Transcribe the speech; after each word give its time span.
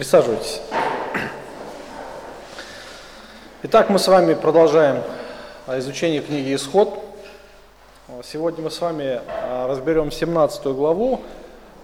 Присаживайтесь. 0.00 0.62
Итак, 3.64 3.90
мы 3.90 3.98
с 3.98 4.08
вами 4.08 4.32
продолжаем 4.32 5.02
а, 5.66 5.78
изучение 5.78 6.22
книги 6.22 6.54
«Исход». 6.54 6.98
Сегодня 8.24 8.64
мы 8.64 8.70
с 8.70 8.80
вами 8.80 9.20
а, 9.28 9.68
разберем 9.68 10.10
17 10.10 10.64
главу 10.68 11.20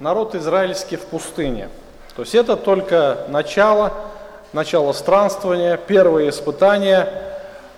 «Народ 0.00 0.34
израильский 0.34 0.96
в 0.96 1.02
пустыне». 1.02 1.68
То 2.16 2.22
есть 2.22 2.34
это 2.34 2.56
только 2.56 3.26
начало, 3.28 3.92
начало 4.54 4.94
странствования, 4.94 5.76
первые 5.76 6.30
испытания. 6.30 7.22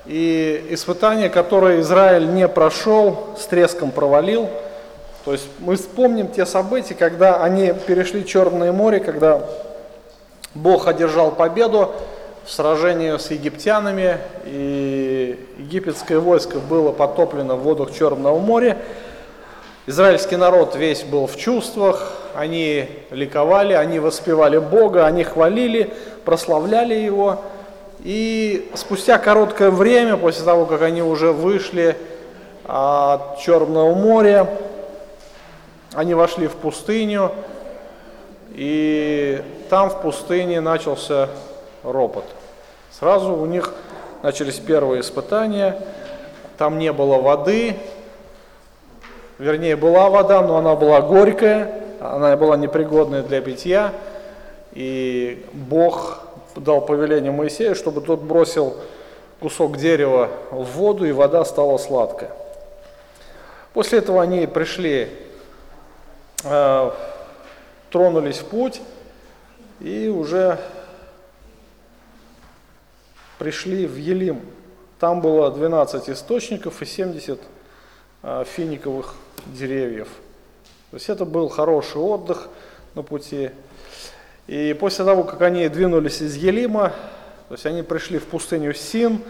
И 0.07 0.69
испытания, 0.71 1.31
которые 1.31 1.81
Израиль 1.81 2.33
не 2.33 2.47
прошел, 2.47 3.35
с 3.37 3.45
треском 3.47 3.91
провалил. 3.91 4.49
То 5.25 5.33
есть 5.33 5.49
мы 5.59 5.75
вспомним 5.75 6.29
те 6.29 6.47
события, 6.47 6.95
когда 6.95 7.43
они 7.43 7.73
перешли 7.73 8.25
Черное 8.25 8.71
море, 8.71 9.01
когда 9.01 9.43
Бог 10.59 10.89
одержал 10.89 11.31
победу 11.31 11.93
в 12.45 12.51
сражении 12.51 13.17
с 13.17 13.31
египтянами, 13.31 14.19
и 14.45 15.39
египетское 15.57 16.19
войско 16.19 16.59
было 16.59 16.91
потоплено 16.91 17.55
в 17.55 17.61
водах 17.61 17.97
Черного 17.97 18.41
моря. 18.41 18.77
Израильский 19.87 20.35
народ 20.35 20.75
весь 20.75 21.05
был 21.05 21.29
в 21.29 21.37
чувствах, 21.37 22.13
они 22.35 22.89
ликовали, 23.11 23.73
они 23.73 24.01
воспевали 24.01 24.59
Бога, 24.59 25.07
они 25.07 25.23
хвалили, 25.23 25.93
прославляли 26.25 26.95
Его. 26.95 27.41
И 28.01 28.69
спустя 28.75 29.19
короткое 29.19 29.71
время, 29.71 30.17
после 30.17 30.45
того, 30.45 30.67
как 30.67 30.83
они 30.83 31.03
уже 31.03 31.31
вышли 31.31 31.97
от 32.67 33.39
Черного 33.39 33.95
моря, 33.95 34.49
они 35.95 36.15
вошли 36.15 36.49
в 36.49 36.57
пустыню, 36.57 37.31
и 38.59 39.41
там 39.71 39.89
в 39.89 40.03
пустыне 40.03 40.61
начался 40.61 41.29
ропот. 41.85 42.25
Сразу 42.91 43.33
у 43.33 43.47
них 43.47 43.73
начались 44.25 44.57
первые 44.57 45.03
испытания, 45.03 45.81
там 46.57 46.77
не 46.81 46.93
было 46.93 47.19
воды, 47.21 47.77
вернее 49.39 49.77
была 49.77 50.11
вода, 50.11 50.43
но 50.43 50.57
она 50.57 50.75
была 50.75 51.01
горькая, 51.03 51.83
она 52.01 52.37
была 52.37 52.57
непригодная 52.57 53.23
для 53.23 53.41
питья, 53.41 53.93
и 54.73 55.47
Бог 55.53 56.19
дал 56.57 56.81
повеление 56.81 57.31
Моисею, 57.31 57.77
чтобы 57.77 58.01
тот 58.01 58.23
бросил 58.23 58.75
кусок 59.39 59.77
дерева 59.77 60.31
в 60.51 60.65
воду, 60.65 61.05
и 61.05 61.13
вода 61.13 61.45
стала 61.45 61.79
сладкая. 61.79 62.33
После 63.73 64.01
этого 64.01 64.21
они 64.21 64.49
пришли, 64.49 65.11
э, 66.43 66.91
тронулись 67.91 68.39
в 68.39 68.47
путь, 68.47 68.81
и 69.81 70.09
уже 70.09 70.59
пришли 73.39 73.87
в 73.87 73.97
Елим. 73.97 74.41
Там 74.99 75.21
было 75.21 75.51
12 75.51 76.11
источников 76.11 76.83
и 76.83 76.87
70 76.87 77.41
а, 78.23 78.45
финиковых 78.45 79.15
деревьев. 79.47 80.09
То 80.91 80.97
есть 80.97 81.09
это 81.09 81.25
был 81.25 81.49
хороший 81.49 81.99
отдых 81.99 82.49
на 82.95 83.03
пути. 83.03 83.51
И 84.47 84.77
после 84.79 85.05
того, 85.05 85.25
как 85.25 85.43
они 85.43 85.69
двинулись 85.69 86.21
из 86.21 86.35
Елима, 86.35 86.93
то 87.49 87.55
есть 87.55 87.67
они 87.67 87.83
пришли 87.83 88.19
в 88.19 88.27
пустыню 88.27 88.75
Син, 88.75 89.23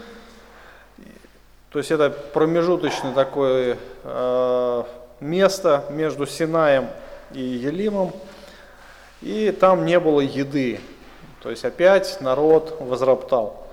то 1.69 1.77
есть 1.77 1.91
это 1.91 2.09
промежуточное 2.09 3.13
такое 3.13 3.77
э, 4.03 4.83
место 5.19 5.85
между 5.91 6.25
Синаем 6.25 6.87
и 7.31 7.41
Елимом, 7.41 8.11
и 9.21 9.51
там 9.51 9.85
не 9.85 9.99
было 9.99 10.21
еды. 10.21 10.79
То 11.41 11.49
есть 11.49 11.65
опять 11.65 12.19
народ 12.21 12.77
возроптал. 12.79 13.67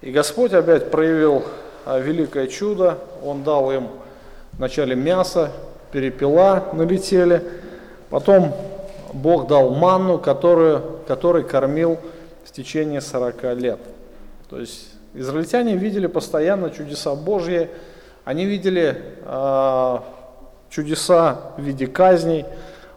И 0.00 0.10
Господь 0.10 0.52
опять 0.52 0.90
проявил 0.90 1.44
а, 1.84 1.98
великое 1.98 2.46
чудо. 2.46 2.98
Он 3.22 3.42
дал 3.42 3.70
им 3.72 3.88
вначале 4.52 4.94
мясо, 4.94 5.50
перепела 5.92 6.68
налетели. 6.72 7.42
Потом 8.10 8.54
Бог 9.12 9.48
дал 9.48 9.70
манну, 9.70 10.18
которую, 10.18 11.00
который 11.06 11.44
кормил 11.44 11.98
в 12.44 12.52
течение 12.52 13.00
40 13.00 13.42
лет. 13.54 13.80
То 14.48 14.60
есть 14.60 14.88
израильтяне 15.14 15.76
видели 15.76 16.06
постоянно 16.06 16.70
чудеса 16.70 17.14
Божьи. 17.14 17.70
Они 18.24 18.44
видели 18.44 19.02
э, 19.24 19.98
чудеса 20.70 21.52
в 21.56 21.62
виде 21.62 21.86
казней. 21.86 22.44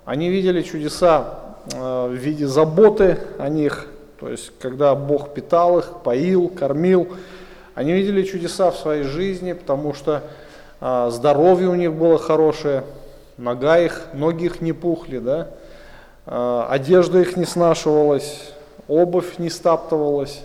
Они 0.05 0.29
видели 0.29 0.61
чудеса 0.63 1.48
в 1.72 2.13
виде 2.13 2.47
заботы 2.47 3.19
о 3.38 3.50
них, 3.50 3.88
то 4.19 4.28
есть 4.28 4.52
когда 4.59 4.96
Бог 4.96 5.34
питал 5.34 5.80
их, 5.80 5.91
поил, 6.03 6.50
кормил. 6.50 7.07
Они 7.74 7.94
видели 7.94 8.24
чудеса 8.24 8.72
в 8.72 8.78
своей 8.78 9.03
жизни, 9.03 9.53
потому 9.53 9.94
что 9.94 10.24
а, 10.81 11.09
здоровье 11.09 11.69
у 11.69 11.75
них 11.75 11.94
было 11.94 12.18
хорошее, 12.18 12.84
нога 13.38 13.79
их, 13.79 14.08
ноги 14.13 14.46
их 14.46 14.59
не 14.59 14.74
пухли, 14.74 15.19
да? 15.19 15.47
а, 16.25 16.68
одежда 16.69 17.22
их 17.22 17.38
не 17.38 17.46
снашивалась, 17.46 18.52
обувь 18.90 19.38
не 19.38 19.50
стаптывалась. 19.50 20.41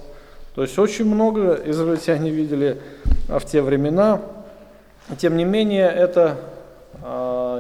То 0.55 0.63
есть 0.63 0.79
очень 0.79 1.07
много 1.07 1.61
израильтяне 1.65 2.31
видели 2.31 2.81
в 3.27 3.45
те 3.45 3.61
времена. 3.61 4.21
Тем 5.19 5.37
не 5.37 5.45
менее, 5.45 5.89
это 5.89 6.37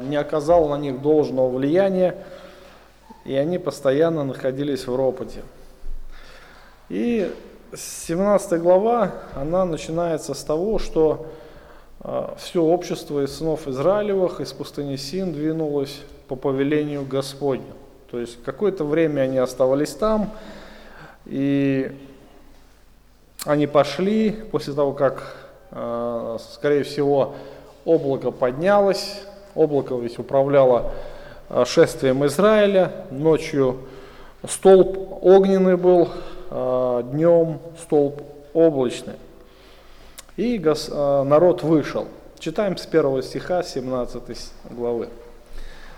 не 0.06 0.16
оказало 0.16 0.76
на 0.76 0.80
них 0.80 1.02
должного 1.02 1.50
влияния 1.50 2.14
и 3.24 3.34
они 3.34 3.58
постоянно 3.58 4.24
находились 4.24 4.86
в 4.86 4.94
ропоте. 4.94 5.42
И 6.88 7.32
17 7.74 8.60
глава, 8.60 9.12
она 9.34 9.64
начинается 9.64 10.34
с 10.34 10.44
того, 10.44 10.78
что 10.78 11.26
э, 12.00 12.28
все 12.38 12.62
общество 12.62 13.24
из 13.24 13.36
сынов 13.36 13.66
Израилевых 13.66 14.40
из 14.40 14.52
пустыни 14.52 14.96
Син 14.96 15.32
двинулось 15.32 16.02
по 16.28 16.36
повелению 16.36 17.04
Господню. 17.04 17.74
То 18.10 18.20
есть 18.20 18.42
какое-то 18.44 18.84
время 18.84 19.22
они 19.22 19.38
оставались 19.38 19.94
там, 19.94 20.30
и 21.26 21.90
они 23.44 23.66
пошли 23.66 24.30
после 24.30 24.74
того, 24.74 24.92
как, 24.92 25.34
э, 25.70 26.38
скорее 26.52 26.84
всего, 26.84 27.34
облако 27.84 28.30
поднялось, 28.30 29.22
облако 29.54 29.94
ведь 29.96 30.18
управляло 30.18 30.92
шествием 31.64 32.24
Израиля. 32.26 33.06
Ночью 33.10 33.80
столб 34.48 35.18
огненный 35.22 35.76
был, 35.76 36.08
э, 36.50 37.02
днем 37.12 37.58
столб 37.80 38.22
облачный. 38.52 39.14
И 40.36 40.58
э, 40.58 41.22
народ 41.22 41.62
вышел. 41.62 42.06
Читаем 42.38 42.76
с 42.76 42.86
первого 42.86 43.22
стиха 43.22 43.62
17 43.62 44.22
главы. 44.70 45.08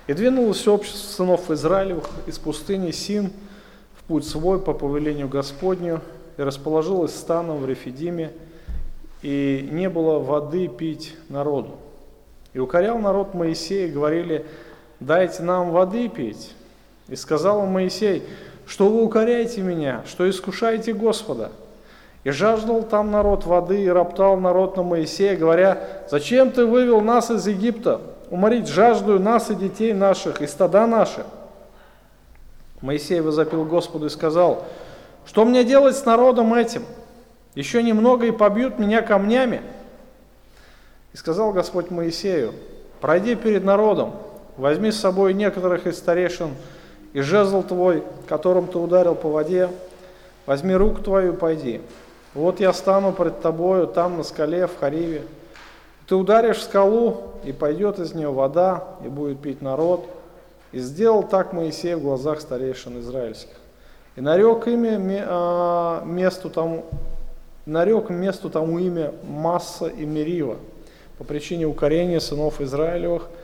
«И 0.07 0.13
двинулось 0.15 0.67
общество 0.69 0.99
сынов 0.99 1.51
Израилевых 1.51 2.09
из 2.27 2.39
пустыни 2.39 2.91
Син 2.91 3.33
в 3.99 4.05
путь 4.05 4.27
свой 4.27 4.61
по 4.61 4.73
повелению 4.73 5.29
Господню, 5.29 6.01
и 6.37 6.43
расположилось 6.43 7.15
станом 7.15 7.59
в 7.59 7.67
Рефидиме, 7.67 8.31
и 9.23 9.69
не 9.73 9.89
было 9.89 10.19
воды 10.19 10.69
пить 10.69 11.17
народу. 11.29 11.77
И 12.53 12.59
укорял 12.59 12.99
народ 12.99 13.35
Моисея, 13.35 13.91
говорили, 13.91 14.47
дайте 15.01 15.43
нам 15.43 15.71
воды 15.71 16.09
пить. 16.09 16.55
И 17.09 17.17
сказал 17.17 17.65
им 17.65 17.73
Моисей, 17.73 18.25
что 18.67 18.89
вы 18.89 19.03
укоряете 19.03 19.61
меня, 19.61 20.03
что 20.07 20.29
искушаете 20.29 20.93
Господа. 20.93 21.53
И 22.25 22.31
жаждал 22.31 22.83
там 22.83 23.13
народ 23.13 23.47
воды, 23.47 23.85
и 23.85 23.89
роптал 23.89 24.37
народ 24.37 24.77
на 24.77 24.83
Моисея, 24.83 25.37
говоря, 25.37 26.05
зачем 26.11 26.51
ты 26.51 26.67
вывел 26.67 27.01
нас 27.01 27.31
из 27.31 27.47
Египта, 27.47 28.01
уморить 28.31 28.67
жаждую 28.67 29.21
нас 29.21 29.51
и 29.51 29.55
детей 29.55 29.93
наших, 29.93 30.43
и 30.43 30.49
стада 30.49 30.89
наши. 30.89 31.25
Моисей 32.81 33.21
возопил 33.21 33.65
Господу 33.65 34.07
и 34.07 34.11
сказал, 34.11 34.65
что 35.25 35.45
мне 35.45 35.63
делать 35.63 35.97
с 35.97 36.05
народом 36.05 36.53
этим? 36.53 36.85
Еще 37.55 37.83
немного 37.83 38.27
и 38.27 38.33
побьют 38.33 38.79
меня 38.79 39.03
камнями. 39.03 39.63
И 41.13 41.17
сказал 41.17 41.53
Господь 41.53 41.91
Моисею, 41.91 42.53
пройди 43.01 43.35
перед 43.37 43.65
народом, 43.65 44.13
Возьми 44.57 44.91
с 44.91 44.99
собой 44.99 45.35
некоторых 45.35 45.87
из 45.87 45.99
старейшин 45.99 46.55
и 47.13 47.21
жезл 47.21 47.63
твой, 47.63 48.03
которым 48.27 48.67
ты 48.69 48.79
ударил 48.79 49.15
по 49.15 49.29
воде, 49.29 49.69
возьми 50.47 50.75
руку 50.75 51.03
твою 51.03 51.35
и 51.35 51.37
пойди. 51.37 51.83
Вот 52.33 52.61
я 52.61 52.73
стану 52.73 53.13
пред 53.13 53.43
тобою 53.43 53.87
там 53.87 54.17
на 54.17 54.23
скале 54.23 54.67
в 54.67 54.79
Хариве. 54.79 55.23
Ты 56.07 56.15
ударишь 56.15 56.63
скалу, 56.63 57.33
и 57.45 57.53
пойдет 57.53 57.99
из 57.99 58.15
нее 58.15 58.31
вода, 58.31 58.85
и 59.05 59.09
будет 59.09 59.41
пить 59.41 59.61
народ. 59.61 60.07
И 60.73 60.79
сделал 60.79 61.23
так 61.23 61.53
Моисей 61.53 61.95
в 61.95 62.03
глазах 62.03 62.41
старейшин 62.41 63.01
израильских. 63.01 63.57
И 64.15 64.21
нарек 64.21 64.67
имя 64.69 64.99
а, 65.27 66.03
месту 66.05 66.49
тому, 66.49 66.87
нарек 67.67 68.09
месту 68.09 68.49
тому 68.49 68.79
имя 68.79 69.13
Масса 69.29 69.87
и 69.87 70.07
Мерива 70.07 70.57
по 71.19 71.25
причине 71.25 71.67
укорения 71.67 72.21
сынов 72.21 72.63
Израилевых– 72.63 73.29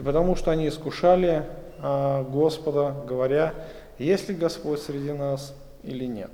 и 0.00 0.02
потому 0.02 0.34
что 0.34 0.50
они 0.50 0.66
искушали 0.66 1.44
а, 1.78 2.24
Господа, 2.24 2.94
говоря, 3.06 3.52
есть 3.98 4.30
ли 4.30 4.34
Господь 4.34 4.80
среди 4.80 5.12
нас, 5.12 5.54
или 5.82 6.06
нет. 6.06 6.30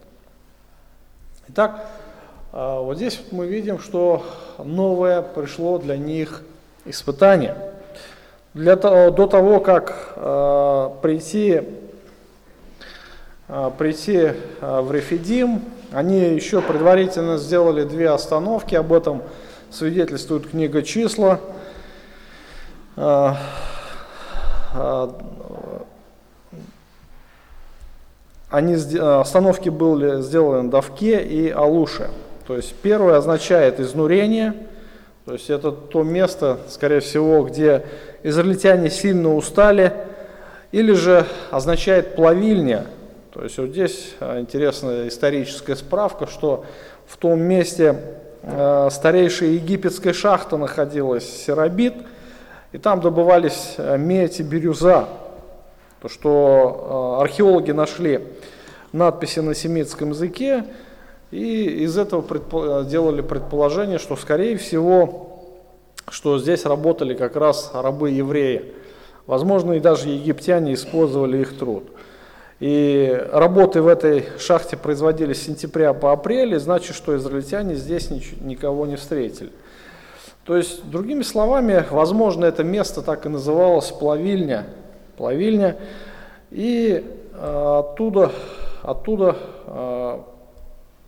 Итак, 1.48 1.84
а, 2.52 2.80
вот 2.80 2.96
здесь 2.96 3.20
мы 3.32 3.48
видим, 3.48 3.80
что 3.80 4.24
новое 4.58 5.20
пришло 5.20 5.78
для 5.78 5.96
них 5.96 6.44
испытание. 6.84 7.56
Для 8.54 8.76
до 8.76 9.26
того, 9.26 9.58
как 9.58 10.12
э, 10.14 10.90
прийти, 11.02 11.62
э, 13.48 13.70
прийти 13.76 14.16
э, 14.16 14.80
в 14.80 14.92
Рефидим, 14.92 15.60
они 15.90 16.20
еще 16.20 16.62
предварительно 16.62 17.36
сделали 17.36 17.82
две 17.82 18.10
остановки, 18.10 18.76
об 18.76 18.92
этом 18.92 19.24
свидетельствует 19.70 20.50
книга 20.50 20.82
«Числа». 20.82 21.40
Э, 22.96 23.34
э, 24.74 25.08
они, 28.48 28.74
остановки 28.74 29.68
были 29.68 30.22
сделаны 30.22 30.70
Давке 30.70 31.22
и 31.22 31.50
Алуше. 31.50 32.08
То 32.46 32.56
есть 32.56 32.74
первое 32.76 33.16
означает 33.16 33.80
изнурение, 33.80 34.54
то 35.26 35.32
есть 35.32 35.50
это 35.50 35.72
то 35.72 36.04
место, 36.04 36.58
скорее 36.70 37.00
всего, 37.00 37.42
где 37.42 37.84
израильтяне 38.22 38.88
сильно 38.88 39.34
устали, 39.34 39.92
или 40.72 40.92
же 40.92 41.26
означает 41.50 42.14
плавильня. 42.14 42.86
То 43.34 43.42
есть 43.42 43.58
вот 43.58 43.70
здесь 43.70 44.14
а, 44.20 44.40
интересная 44.40 45.08
историческая 45.08 45.76
справка, 45.76 46.26
что 46.26 46.64
в 47.06 47.16
том 47.16 47.40
месте 47.40 47.96
старейшая 48.90 49.50
египетская 49.50 50.12
шахта 50.12 50.56
находилась, 50.56 51.28
Серабит, 51.44 51.94
и 52.76 52.78
там 52.78 53.00
добывались 53.00 53.76
э, 53.78 53.96
медь 53.96 54.38
и 54.38 54.42
бирюза. 54.42 55.08
То, 56.02 56.10
что 56.10 57.16
э, 57.18 57.22
археологи 57.22 57.70
нашли 57.70 58.20
надписи 58.92 59.40
на 59.40 59.54
семитском 59.54 60.10
языке, 60.10 60.66
и 61.30 61.64
из 61.84 61.96
этого 61.96 62.20
предпо 62.20 62.84
делали 62.86 63.22
предположение, 63.22 63.98
что 63.98 64.14
скорее 64.14 64.58
всего, 64.58 65.40
что 66.10 66.38
здесь 66.38 66.66
работали 66.66 67.14
как 67.14 67.36
раз 67.36 67.70
рабы-евреи. 67.72 68.74
Возможно, 69.26 69.72
и 69.72 69.80
даже 69.80 70.10
египтяне 70.10 70.74
использовали 70.74 71.38
их 71.38 71.56
труд. 71.56 71.84
И 72.60 73.26
работы 73.32 73.80
в 73.80 73.88
этой 73.88 74.26
шахте 74.38 74.76
производились 74.76 75.40
с 75.40 75.46
сентября 75.46 75.94
по 75.94 76.12
апрель, 76.12 76.58
значит, 76.58 76.94
что 76.94 77.16
израильтяне 77.16 77.74
здесь 77.74 78.10
никого 78.10 78.84
не 78.84 78.96
встретили. 78.96 79.50
То 80.46 80.56
есть, 80.56 80.88
другими 80.88 81.22
словами, 81.22 81.84
возможно, 81.90 82.44
это 82.44 82.62
место 82.62 83.02
так 83.02 83.26
и 83.26 83.28
называлось 83.28 83.90
плавильня. 83.90 84.66
Плавильня. 85.16 85.76
И 86.52 87.04
э, 87.34 87.78
оттуда, 87.78 88.30
оттуда 88.82 89.36
э, 89.66 90.18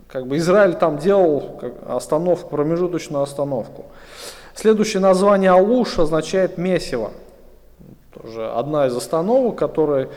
как 0.09 0.27
бы 0.27 0.39
Израиль 0.39 0.75
там 0.75 0.99
делал 0.99 1.61
остановку, 1.87 2.51
промежуточную 2.51 3.23
остановку. 3.23 3.85
Следующее 4.57 5.01
название 5.01 5.53
Алуш 5.53 6.01
означает 6.01 6.59
месиво. 6.59 7.13
Тоже 8.13 8.51
одна 8.51 8.89
из 8.89 8.97
остановок, 8.97 9.55
которая 9.57 10.09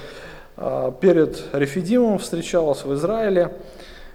э, 0.58 0.92
перед 1.00 1.44
Рефидимом 1.54 2.18
встречалась 2.18 2.84
в 2.84 2.92
Израиле. 2.96 3.54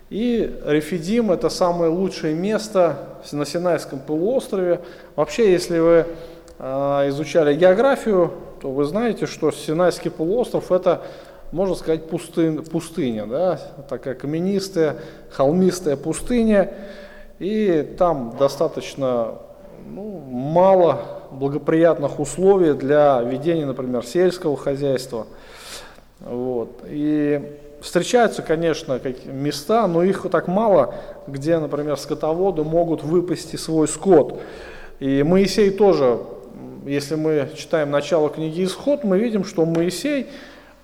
И 0.08 0.60
Рефидим 0.64 1.32
это 1.32 1.48
самое 1.48 1.90
лучшее 1.90 2.34
место 2.34 2.98
на 3.32 3.44
Синайском 3.44 3.98
полуострове. 3.98 4.80
Вообще, 5.16 5.50
если 5.50 5.78
вы 5.78 6.06
э, 6.58 7.08
изучали 7.08 7.54
географию, 7.54 8.32
то 8.60 8.70
вы 8.70 8.84
знаете, 8.84 9.26
что 9.26 9.50
Синайский 9.50 10.10
полуостров 10.10 10.70
это 10.70 11.02
можно 11.52 11.74
сказать, 11.74 12.08
пустынь, 12.08 12.62
пустыня, 12.64 13.26
да, 13.26 13.60
такая 13.88 14.14
каменистая, 14.14 14.96
холмистая 15.30 15.96
пустыня, 15.96 16.72
и 17.38 17.94
там 17.98 18.36
достаточно 18.38 19.34
ну, 19.86 20.20
мало 20.28 21.02
благоприятных 21.30 22.18
условий 22.18 22.72
для 22.72 23.20
ведения, 23.22 23.66
например, 23.66 24.04
сельского 24.04 24.56
хозяйства. 24.56 25.26
Вот. 26.20 26.82
И 26.86 27.58
встречаются, 27.80 28.42
конечно, 28.42 29.00
места, 29.26 29.86
но 29.86 30.02
их 30.02 30.26
так 30.30 30.48
мало, 30.48 30.94
где, 31.26 31.58
например, 31.58 31.96
скотоводы 31.96 32.64
могут 32.64 33.02
выпасти 33.02 33.56
свой 33.56 33.88
скот. 33.88 34.40
И 34.98 35.22
Моисей 35.22 35.70
тоже, 35.70 36.20
если 36.84 37.16
мы 37.16 37.50
читаем 37.54 37.90
начало 37.90 38.30
книги 38.30 38.64
Исход, 38.64 39.04
мы 39.04 39.18
видим, 39.18 39.44
что 39.44 39.64
Моисей 39.64 40.26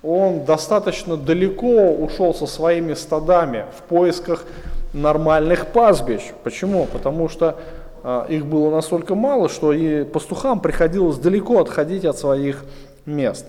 он 0.03 0.43
достаточно 0.43 1.15
далеко 1.15 1.91
ушел 1.91 2.33
со 2.33 2.45
своими 2.45 2.93
стадами 2.93 3.65
в 3.77 3.83
поисках 3.83 4.45
нормальных 4.93 5.67
пастбищ. 5.67 6.21
Почему? 6.43 6.85
Потому 6.91 7.29
что 7.29 7.57
э, 8.03 8.25
их 8.29 8.45
было 8.45 8.69
настолько 8.69 9.15
мало, 9.15 9.47
что 9.47 9.71
и 9.71 10.03
пастухам 10.03 10.59
приходилось 10.59 11.17
далеко 11.17 11.61
отходить 11.61 12.03
от 12.03 12.17
своих 12.17 12.65
мест. 13.05 13.45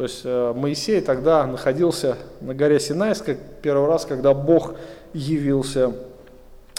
То 0.00 0.04
есть 0.04 0.22
э, 0.24 0.54
Моисей 0.56 1.02
тогда 1.02 1.44
находился 1.44 2.16
на 2.40 2.54
горе 2.54 2.80
Синайской 2.80 3.36
первый 3.60 3.86
раз, 3.86 4.06
когда 4.06 4.32
Бог 4.32 4.72
явился 5.12 5.92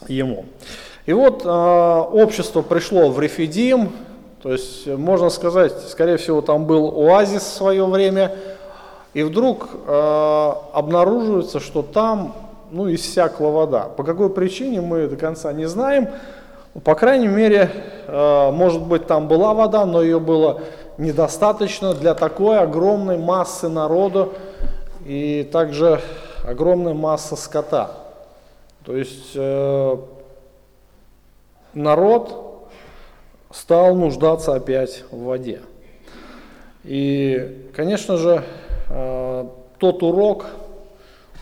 ему. 0.08 0.46
И 1.06 1.14
вот 1.14 1.46
э, 1.46 1.48
общество 1.48 2.64
пришло 2.64 3.12
в 3.12 3.20
Рефидим, 3.20 3.92
то 4.42 4.52
есть 4.52 4.88
можно 4.88 5.30
сказать, 5.30 5.72
скорее 5.88 6.18
всего 6.18 6.42
там 6.42 6.66
был 6.66 7.00
оазис 7.00 7.44
в 7.44 7.54
свое 7.54 7.86
время, 7.86 8.36
и 9.14 9.22
вдруг 9.22 9.70
э, 9.86 10.52
обнаруживается, 10.74 11.60
что 11.60 11.84
там 11.84 12.34
ну, 12.72 12.92
иссякла 12.92 13.50
вода. 13.50 13.82
По 13.84 14.04
какой 14.04 14.32
причине 14.32 14.82
мы 14.82 15.06
до 15.06 15.16
конца 15.16 15.54
не 15.54 15.68
знаем. 15.68 16.10
По 16.84 16.96
крайней 16.96 17.28
мере, 17.28 17.70
может 18.08 18.82
быть, 18.82 19.06
там 19.06 19.28
была 19.28 19.54
вода, 19.54 19.86
но 19.86 20.02
ее 20.02 20.22
было 20.22 20.62
недостаточно 21.02 21.94
для 21.94 22.14
такой 22.14 22.60
огромной 22.60 23.18
массы 23.18 23.68
народа 23.70 24.30
и 25.06 25.48
также 25.52 26.02
огромной 26.44 26.94
массы 26.94 27.36
скота. 27.36 27.92
То 28.86 28.96
есть 28.96 29.32
э, 29.36 29.98
народ 31.74 32.68
стал 33.52 33.96
нуждаться 33.96 34.56
опять 34.56 35.04
в 35.12 35.24
воде. 35.24 35.62
И, 36.84 37.70
конечно 37.76 38.18
же, 38.18 38.44
Э, 38.94 39.46
тот 39.78 40.04
урок, 40.04 40.48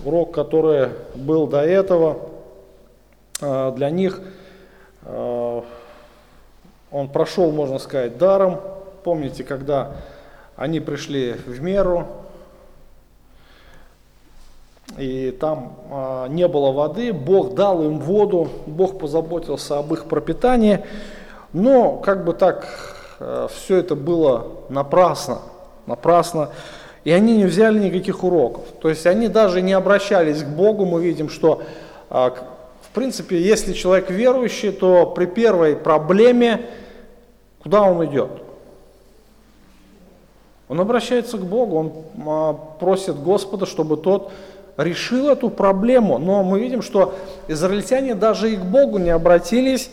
урок, 0.06 0.32
который 0.34 0.90
был 1.16 1.48
до 1.48 1.62
этого, 1.62 2.30
э, 3.42 3.72
для 3.76 3.90
них 3.90 4.22
э, 5.02 5.62
он 6.92 7.08
прошел, 7.10 7.52
можно 7.52 7.80
сказать, 7.80 8.18
даром. 8.20 8.62
Помните, 9.04 9.44
когда 9.44 9.94
они 10.56 10.80
пришли 10.80 11.34
в 11.46 11.62
меру, 11.62 12.08
и 14.98 15.32
там 15.32 15.78
не 16.30 16.48
было 16.48 16.72
воды, 16.72 17.14
Бог 17.14 17.56
дал 17.56 17.84
им 17.84 18.00
воду, 18.00 18.50
Бог 18.66 19.00
позаботился 19.00 19.78
об 19.78 19.94
их 19.94 20.06
пропитании, 20.06 20.84
но 21.54 21.98
как 21.98 22.26
бы 22.26 22.34
так 22.34 22.68
все 23.54 23.78
это 23.78 23.96
было 23.96 24.48
напрасно, 24.70 25.40
напрасно. 25.86 26.50
И 27.06 27.12
они 27.12 27.38
не 27.38 27.46
взяли 27.46 27.80
никаких 27.80 28.24
уроков. 28.24 28.66
То 28.82 28.90
есть 28.90 29.06
они 29.06 29.30
даже 29.30 29.62
не 29.62 29.74
обращались 29.74 30.44
к 30.44 30.48
Богу. 30.48 30.86
Мы 30.86 31.02
видим, 31.02 31.30
что 31.30 31.64
а, 32.10 32.32
в 32.82 32.90
принципе, 32.94 33.42
если 33.42 33.72
человек 33.72 34.10
верующий, 34.10 34.72
то 34.72 35.06
при 35.06 35.26
первой 35.26 35.76
проблеме 35.78 36.66
куда 37.62 37.84
он 37.84 38.04
идет? 38.06 38.30
Он 40.70 40.80
обращается 40.80 41.38
к 41.38 41.42
Богу, 41.42 41.76
он 41.78 41.92
а, 42.26 42.54
просит 42.54 43.22
Господа, 43.22 43.66
чтобы 43.66 43.98
тот 43.98 44.32
решил 44.78 45.28
эту 45.28 45.50
проблему. 45.50 46.18
Но 46.18 46.44
мы 46.44 46.62
видим, 46.62 46.82
что 46.82 47.16
израильтяне 47.50 48.16
даже 48.16 48.54
и 48.54 48.56
к 48.56 48.64
Богу 48.64 48.98
не 48.98 49.10
обратились. 49.10 49.92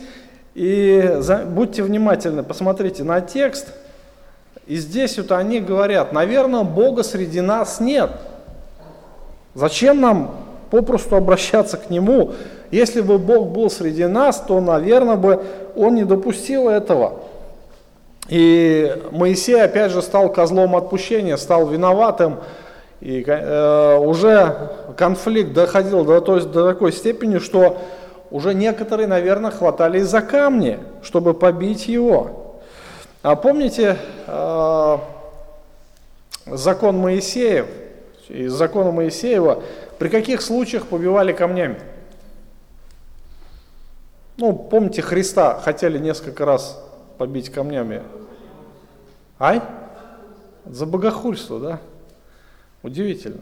И 0.55 1.19
будьте 1.47 1.83
внимательны, 1.83 2.43
посмотрите 2.43 3.03
на 3.03 3.19
текст– 3.19 3.67
и 4.67 4.75
здесь 4.75 5.17
вот 5.17 5.31
они 5.31 5.61
говорят, 5.61 6.11
наверное, 6.11 6.63
Бога 6.63 7.03
среди 7.03 7.39
нас 7.39 7.79
нет. 7.79 8.11
Зачем 9.55 10.01
нам 10.01 10.35
попросту 10.69 11.15
обращаться 11.15 11.77
к 11.77 11.89
Нему? 11.89 12.33
Если 12.69 12.99
бы 12.99 13.17
Бог 13.17 13.47
был 13.49 13.69
среди 13.69 14.05
нас, 14.05 14.43
то, 14.45 14.59
наверное, 14.59 15.15
бы 15.15 15.41
Он 15.75 15.95
не 15.95 16.03
допустил 16.03 16.67
этого. 16.67 17.21
И 18.29 19.03
Моисей 19.11 19.61
опять 19.61 19.91
же 19.91 20.01
стал 20.01 20.31
козлом 20.31 20.75
отпущения, 20.75 21.37
стал 21.37 21.67
виноватым. 21.67 22.39
И 22.99 23.23
э, 23.25 23.97
уже 23.99 24.71
конфликт 24.97 25.53
доходил 25.53 26.03
до, 26.03 26.19
то 26.19 26.35
есть, 26.35 26.51
до 26.51 26.67
такой 26.67 26.91
степени, 26.91 27.37
что 27.37 27.77
уже 28.31 28.53
некоторые, 28.53 29.07
наверное, 29.07 29.51
хватались 29.51 30.05
за 30.05 30.21
камни, 30.21 30.79
чтобы 31.03 31.33
побить 31.33 31.87
его. 31.87 32.59
А 33.21 33.35
помните 33.35 33.97
э, 34.25 34.97
закон 36.47 36.97
Моисеев? 36.97 37.67
Из 38.29 38.51
закона 38.51 38.91
Моисеева 38.91 39.63
При 39.99 40.09
каких 40.09 40.41
случаях 40.41 40.87
побивали 40.87 41.31
камнями? 41.31 41.79
Ну, 44.35 44.53
помните, 44.53 45.01
Христа 45.01 45.59
хотели 45.63 45.97
несколько 45.97 46.45
раз 46.45 46.83
побить 47.17 47.49
камнями. 47.49 48.03
Ай? 49.39 49.61
За 50.65 50.85
богохульство, 50.85 51.59
да? 51.59 51.79
Удивительно. 52.83 53.41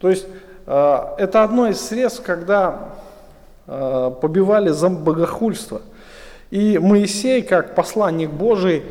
То 0.00 0.08
есть 0.08 0.26
э, 0.66 0.98
это 1.18 1.42
одно 1.42 1.68
из 1.68 1.80
средств, 1.80 2.22
когда 2.24 2.90
э, 3.66 4.12
побивали 4.20 4.70
за 4.70 4.88
богохульство. 4.88 5.82
И 6.50 6.78
Моисей, 6.78 7.42
как 7.42 7.74
посланник 7.74 8.30
Божий, 8.30 8.82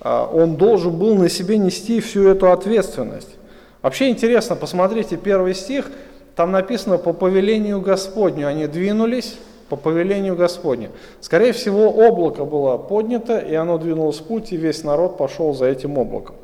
э, 0.00 0.26
он 0.32 0.56
должен 0.56 0.96
был 0.96 1.16
на 1.16 1.28
себе 1.28 1.58
нести 1.58 2.00
всю 2.00 2.28
эту 2.28 2.50
ответственность. 2.50 3.36
Вообще 3.82 4.10
интересно, 4.10 4.56
посмотрите 4.56 5.16
первый 5.16 5.54
стих, 5.54 5.90
там 6.36 6.52
написано 6.52 6.98
по 6.98 7.12
повелению 7.12 7.80
Господню 7.80 8.46
они 8.48 8.66
двинулись, 8.66 9.38
по 9.72 9.76
повелению 9.76 10.36
Господню. 10.36 10.90
Скорее 11.22 11.54
всего, 11.54 11.88
облако 11.88 12.44
было 12.44 12.76
поднято, 12.76 13.38
и 13.38 13.54
оно 13.54 13.78
двинулось 13.78 14.18
в 14.18 14.24
путь, 14.24 14.52
и 14.52 14.58
весь 14.58 14.84
народ 14.84 15.16
пошел 15.16 15.54
за 15.54 15.64
этим 15.64 15.96
облаком. 15.96 16.36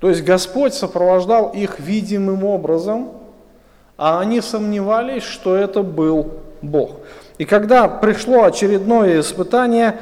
То 0.00 0.10
есть 0.10 0.22
Господь 0.22 0.74
сопровождал 0.74 1.48
их 1.48 1.80
видимым 1.80 2.44
образом, 2.44 3.12
а 3.96 4.20
они 4.20 4.42
сомневались, 4.42 5.22
что 5.22 5.56
это 5.56 5.82
был 5.82 6.26
Бог. 6.60 6.90
И 7.38 7.46
когда 7.46 7.88
пришло 7.88 8.44
очередное 8.44 9.20
испытание, 9.20 9.94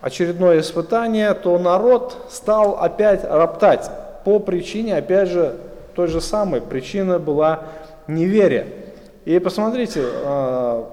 очередное 0.00 0.58
испытание, 0.58 1.32
то 1.34 1.56
народ 1.60 2.26
стал 2.28 2.76
опять 2.80 3.22
роптать 3.22 3.88
по 4.24 4.40
причине, 4.40 4.96
опять 4.96 5.28
же, 5.28 5.54
той 5.94 6.08
же 6.08 6.20
самой. 6.20 6.60
Причина 6.60 7.20
была 7.20 7.60
неверие. 8.08 8.66
И 9.26 9.38
посмотрите, 9.38 10.02
а, 10.02 10.90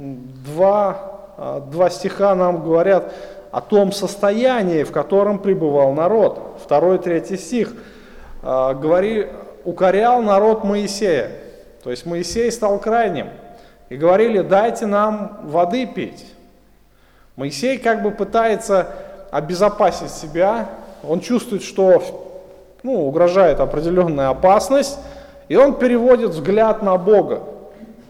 два, 0.00 1.20
а, 1.36 1.60
два 1.60 1.90
стиха 1.90 2.34
нам 2.34 2.62
говорят 2.62 3.12
о 3.50 3.60
том 3.60 3.92
состоянии, 3.92 4.84
в 4.84 4.92
котором 4.92 5.38
пребывал 5.38 5.92
народ. 5.92 6.58
Второй, 6.64 6.98
третий 6.98 7.36
стих. 7.36 7.74
А, 8.42 8.74
говори, 8.74 9.28
укорял 9.64 10.22
народ 10.22 10.64
Моисея. 10.64 11.30
То 11.82 11.90
есть 11.90 12.06
Моисей 12.06 12.50
стал 12.50 12.78
крайним. 12.78 13.28
И 13.88 13.96
говорили, 13.96 14.40
дайте 14.40 14.86
нам 14.86 15.40
воды 15.44 15.86
пить. 15.86 16.26
Моисей 17.36 17.78
как 17.78 18.02
бы 18.02 18.12
пытается 18.12 18.88
обезопасить 19.30 20.10
себя. 20.10 20.68
Он 21.02 21.20
чувствует, 21.20 21.62
что 21.62 22.02
ну, 22.82 23.06
угрожает 23.06 23.60
определенная 23.60 24.28
опасность. 24.28 24.98
И 25.48 25.56
он 25.56 25.74
переводит 25.74 26.30
взгляд 26.30 26.82
на 26.82 26.96
Бога. 26.96 27.42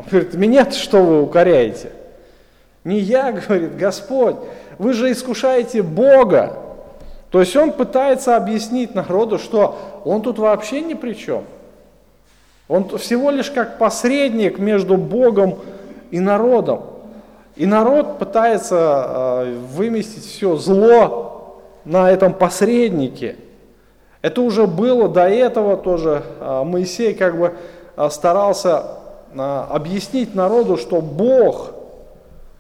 Он 0.01 0.05
говорит, 0.11 0.35
меня 0.35 0.71
что 0.71 1.03
вы 1.03 1.23
укоряете? 1.23 1.93
Не 2.85 2.99
я, 2.99 3.33
говорит, 3.33 3.77
Господь, 3.77 4.37
вы 4.79 4.93
же 4.93 5.13
искушаете 5.13 5.83
Бога. 5.83 6.57
То 7.31 7.41
есть 7.41 7.55
он 7.55 7.73
пытается 7.73 8.37
объяснить 8.37 8.95
народу, 8.95 9.39
что 9.39 10.03
он 10.05 10.23
тут 10.23 10.39
вообще 10.39 10.81
ни 10.81 10.95
при 10.95 11.13
чем. 11.13 11.45
Он 12.67 12.89
всего 12.99 13.31
лишь 13.31 13.51
как 13.51 13.79
посредник 13.79 14.59
между 14.59 14.97
Богом 14.97 15.59
и 16.11 16.19
народом. 16.19 16.83
И 17.57 17.67
народ 17.67 18.19
пытается 18.19 19.45
э, 19.47 19.55
выместить 19.71 20.25
все 20.25 20.57
зло 20.57 21.61
на 21.85 22.11
этом 22.11 22.33
посреднике– 22.33 23.37
это 24.23 24.43
уже 24.43 24.67
было 24.67 25.09
до 25.09 25.29
этого 25.29 25.77
тоже. 25.77 26.23
А, 26.41 26.65
Моисей 26.65 27.15
как 27.15 27.39
бы 27.39 27.55
а, 27.97 28.11
старался 28.11 29.00
объяснить 29.35 30.35
народу, 30.35 30.77
что 30.77 31.01
Бог, 31.01 31.73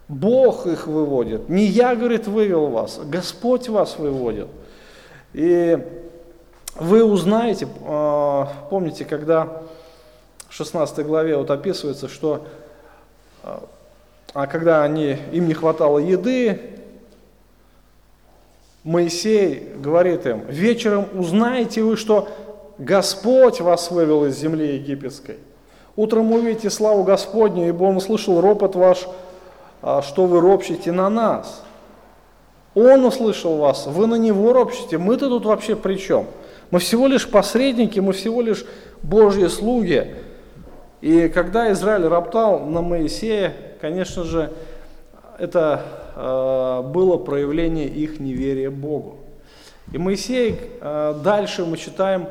Бог 0.08 0.66
их 0.66 0.86
выводит. 0.86 1.48
Не 1.48 1.64
я, 1.64 1.94
говорит, 1.94 2.26
вывел 2.26 2.68
вас, 2.68 3.00
Господь 3.04 3.68
вас 3.68 3.98
выводит. 3.98 4.48
И 5.32 5.78
вы 6.76 7.04
узнаете, 7.04 7.66
помните, 8.70 9.04
когда 9.04 9.62
в 10.48 10.54
16 10.54 11.06
главе 11.06 11.36
вот 11.36 11.50
описывается, 11.50 12.08
что 12.08 12.46
а 14.32 14.46
когда 14.46 14.84
они, 14.84 15.16
им 15.32 15.48
не 15.48 15.54
хватало 15.54 15.98
еды, 15.98 16.60
Моисей 18.84 19.74
говорит 19.76 20.24
им, 20.26 20.44
вечером 20.46 21.06
узнаете 21.14 21.82
вы, 21.82 21.96
что 21.96 22.28
Господь 22.78 23.60
вас 23.60 23.90
вывел 23.90 24.24
из 24.24 24.38
земли 24.38 24.76
египетской. 24.76 25.38
Утром 25.96 26.32
увидите 26.32 26.70
славу 26.70 27.02
Господню, 27.02 27.68
ибо 27.68 27.84
Он 27.84 27.96
услышал 27.96 28.40
ропот 28.40 28.76
ваш, 28.76 29.08
а, 29.82 30.02
что 30.02 30.26
вы 30.26 30.40
ропщите 30.40 30.92
на 30.92 31.10
нас. 31.10 31.62
Он 32.74 33.04
услышал 33.04 33.56
вас, 33.56 33.86
вы 33.86 34.06
на 34.06 34.14
Него 34.14 34.52
ропщите, 34.52 34.98
мы-то 34.98 35.28
тут 35.28 35.44
вообще 35.44 35.74
при 35.74 35.96
чем? 35.96 36.26
Мы 36.70 36.78
всего 36.78 37.08
лишь 37.08 37.28
посредники, 37.28 37.98
мы 37.98 38.12
всего 38.12 38.40
лишь 38.40 38.64
Божьи 39.02 39.48
слуги. 39.48 40.14
И 41.00 41.28
когда 41.28 41.72
Израиль 41.72 42.06
роптал 42.06 42.60
на 42.60 42.80
Моисея, 42.80 43.52
конечно 43.80 44.22
же, 44.22 44.52
это 45.38 45.82
э, 46.14 46.82
было 46.88 47.16
проявление 47.16 47.88
их 47.88 48.20
неверия 48.20 48.70
Богу. 48.70 49.16
И 49.92 49.98
Моисей, 49.98 50.60
э, 50.80 51.14
дальше 51.24 51.64
мы 51.64 51.76
читаем, 51.76 52.28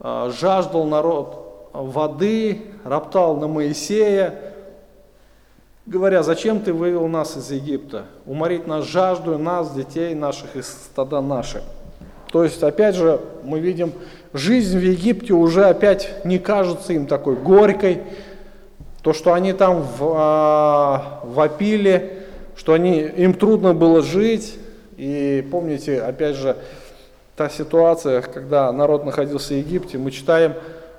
жаждал 0.00 0.84
народ 0.84 1.37
воды, 1.72 2.62
роптал 2.84 3.36
на 3.36 3.48
Моисея, 3.48 4.34
говоря, 5.86 6.22
зачем 6.22 6.60
ты 6.60 6.72
вывел 6.72 7.08
нас 7.08 7.36
из 7.36 7.50
Египта? 7.50 8.04
Уморить 8.26 8.66
нас 8.66 8.84
жажду, 8.84 9.38
нас, 9.38 9.72
детей 9.72 10.14
наших 10.14 10.56
и 10.56 10.62
стада 10.62 11.20
наши. 11.20 11.62
То 12.30 12.44
есть, 12.44 12.62
опять 12.62 12.94
же, 12.94 13.20
мы 13.42 13.58
видим, 13.58 13.92
жизнь 14.32 14.78
в 14.78 14.82
Египте 14.82 15.32
уже 15.32 15.64
опять 15.64 16.24
не 16.24 16.38
кажется 16.38 16.92
им 16.92 17.06
такой 17.06 17.36
горькой. 17.36 18.02
То, 19.02 19.12
что 19.14 19.32
они 19.32 19.54
там 19.54 19.82
в, 19.82 20.12
а, 20.14 21.20
вопили, 21.24 22.24
что 22.54 22.74
они, 22.74 23.00
им 23.00 23.32
трудно 23.32 23.72
было 23.72 24.02
жить. 24.02 24.58
И 24.98 25.46
помните, 25.50 26.02
опять 26.02 26.36
же, 26.36 26.56
та 27.36 27.48
ситуация, 27.48 28.20
когда 28.20 28.70
народ 28.72 29.06
находился 29.06 29.54
в 29.54 29.56
Египте, 29.56 29.96
мы 29.96 30.10
читаем, 30.10 30.54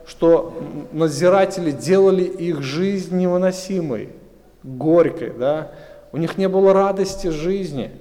что 0.09 0.53
надзиратели 0.91 1.69
делали 1.69 2.23
их 2.23 2.63
жизнь 2.63 3.15
невыносимой, 3.15 4.09
горькой, 4.63 5.29
да? 5.29 5.71
У 6.11 6.17
них 6.17 6.35
не 6.39 6.49
было 6.49 6.73
радости 6.73 7.27
жизни. 7.27 7.91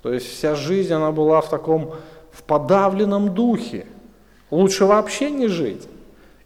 То 0.00 0.10
есть 0.10 0.26
вся 0.26 0.54
жизнь, 0.54 0.92
она 0.92 1.12
была 1.12 1.42
в 1.42 1.50
таком, 1.50 1.92
в 2.32 2.42
подавленном 2.44 3.34
духе. 3.34 3.84
Лучше 4.50 4.86
вообще 4.86 5.30
не 5.30 5.48
жить. 5.48 5.86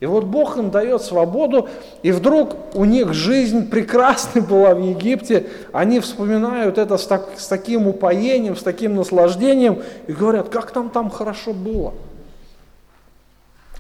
И 0.01 0.07
вот 0.07 0.25
Бог 0.25 0.57
им 0.59 0.73
дает 0.73 1.01
свободу, 1.03 1.69
и 2.03 2.11
вдруг 2.11 2.57
у 2.75 2.85
них 2.85 3.15
жизнь 3.15 3.71
прекрасная 3.71 4.43
была 4.49 4.75
в 4.75 4.81
Египте, 4.81 5.47
они 5.71 6.01
вспоминают 6.01 6.77
это 6.77 6.97
с, 6.97 7.07
так, 7.07 7.29
с 7.37 7.47
таким 7.47 7.87
упоением, 7.87 8.57
с 8.57 8.65
таким 8.65 8.97
наслаждением, 8.97 9.81
и 10.09 10.13
говорят, 10.13 10.49
как 10.49 10.75
нам 10.75 10.91
там 10.91 11.09
хорошо 11.09 11.53
было. 11.53 11.95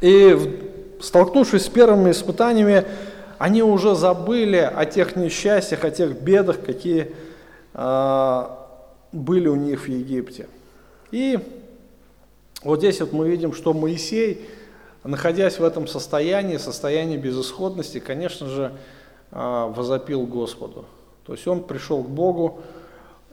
И 0.01 0.71
столкнувшись 1.03 1.67
с 1.67 1.69
первыми 1.69 2.11
испытаниями, 2.13 2.85
они 3.39 3.63
уже 3.63 3.95
забыли 3.95 4.71
о 4.75 4.87
тех 4.87 5.17
несчастьях, 5.17 5.85
о 5.85 5.91
тех 5.91 6.21
бедах, 6.23 6.65
какие 6.65 7.13
э, 7.75 8.45
были 9.13 9.49
у 9.49 9.57
них 9.57 9.83
в 9.83 9.89
Египте. 9.89 10.47
И 11.11 11.39
вот 12.63 12.79
здесь 12.79 13.01
вот 13.01 13.13
мы 13.13 13.29
видим, 13.29 13.53
что 13.53 13.75
Моисей, 13.75 14.49
находясь 15.05 15.59
в 15.59 15.65
этом 15.65 15.87
состоянии, 15.87 16.57
состоянии 16.57 17.17
безысходности, 17.17 17.99
конечно 17.99 18.47
же, 18.47 18.73
а, 19.33 19.67
возопил 19.69 20.27
Господу. 20.27 20.85
То 21.25 21.33
есть 21.33 21.47
он 21.47 21.65
пришел 21.65 22.03
к 22.05 22.09
Богу 22.09 22.61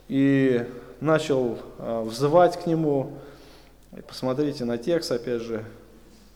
и 0.08 0.66
начал 1.00 1.58
а, 1.78 2.02
взывать 2.02 2.60
к 2.60 2.66
Нему. 2.66 3.12
И 3.96 4.00
посмотрите 4.00 4.64
на 4.64 4.78
текст, 4.78 5.12
опять 5.12 5.42
же. 5.42 5.64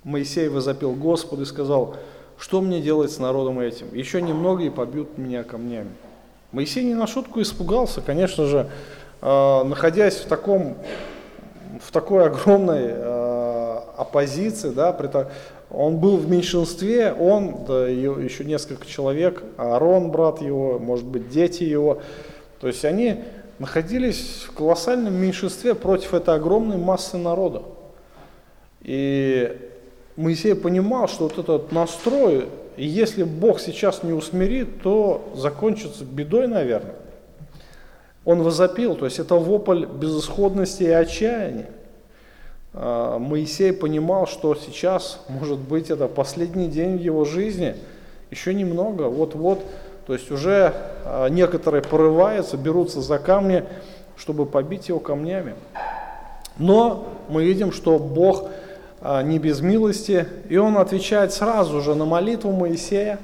Моисей 0.04 0.48
возопил 0.48 0.92
Господу 0.92 1.42
и 1.42 1.46
сказал, 1.46 1.96
что 2.38 2.60
мне 2.60 2.80
делать 2.80 3.10
с 3.10 3.18
народом 3.18 3.58
этим? 3.60 3.92
Еще 3.94 4.20
немного 4.22 4.62
и 4.62 4.70
побьют 4.70 5.18
меня 5.18 5.42
камнями. 5.42 5.90
Моисей 6.52 6.84
не 6.84 6.94
на 6.94 7.06
шутку 7.06 7.40
испугался, 7.40 8.00
конечно 8.00 8.46
же, 8.46 8.68
а, 9.20 9.64
находясь 9.64 10.16
в 10.16 10.26
таком, 10.26 10.76
в 11.80 11.90
такой 11.90 12.26
огромной 12.26 12.94
оппозиции, 13.96 14.70
да, 14.70 14.96
он 15.70 15.98
был 15.98 16.16
в 16.16 16.28
меньшинстве, 16.28 17.12
он, 17.12 17.64
да, 17.66 17.88
еще 17.88 18.44
несколько 18.44 18.86
человек, 18.86 19.42
Аарон, 19.56 20.10
брат 20.10 20.40
его, 20.40 20.78
может 20.78 21.04
быть, 21.04 21.28
дети 21.30 21.64
его, 21.64 22.00
то 22.60 22.66
есть 22.66 22.84
они 22.84 23.24
находились 23.58 24.44
в 24.48 24.52
колоссальном 24.52 25.14
меньшинстве 25.14 25.74
против 25.74 26.14
этой 26.14 26.34
огромной 26.34 26.76
массы 26.76 27.16
народа. 27.16 27.62
И 28.82 29.70
Моисей 30.16 30.54
понимал, 30.54 31.08
что 31.08 31.24
вот 31.24 31.38
этот 31.38 31.72
настрой 31.72 32.48
если 32.76 33.22
Бог 33.22 33.60
сейчас 33.60 34.02
не 34.02 34.12
усмирит, 34.12 34.82
то 34.82 35.30
закончится 35.34 36.04
бедой, 36.04 36.48
наверное. 36.48 36.96
Он 38.24 38.42
возопил, 38.42 38.96
то 38.96 39.04
есть 39.04 39.18
это 39.18 39.36
вопль 39.36 39.84
безысходности 39.86 40.82
и 40.82 40.90
отчаяния. 40.90 41.68
А, 42.72 43.18
Моисей 43.18 43.72
понимал, 43.72 44.26
что 44.26 44.54
сейчас, 44.54 45.20
может 45.28 45.58
быть, 45.58 45.90
это 45.90 46.08
последний 46.08 46.68
день 46.68 46.96
его 46.96 47.24
жизни, 47.24 47.76
еще 48.30 48.54
немного, 48.54 49.02
вот-вот, 49.02 49.60
то 50.06 50.14
есть 50.14 50.30
уже 50.30 50.74
а, 51.04 51.28
некоторые 51.28 51.82
порываются, 51.82 52.56
берутся 52.56 53.00
за 53.02 53.18
камни, 53.18 53.64
чтобы 54.16 54.46
побить 54.46 54.88
его 54.88 54.98
камнями. 54.98 55.54
Но 56.58 57.06
мы 57.28 57.44
видим, 57.44 57.72
что 57.72 57.98
Бог 57.98 58.48
не 59.04 59.38
без 59.38 59.60
милости, 59.60 60.26
и 60.48 60.56
он 60.56 60.78
отвечает 60.78 61.32
сразу 61.32 61.80
же 61.82 61.94
на 61.94 62.06
молитву 62.06 62.52
Моисея. 62.52 63.18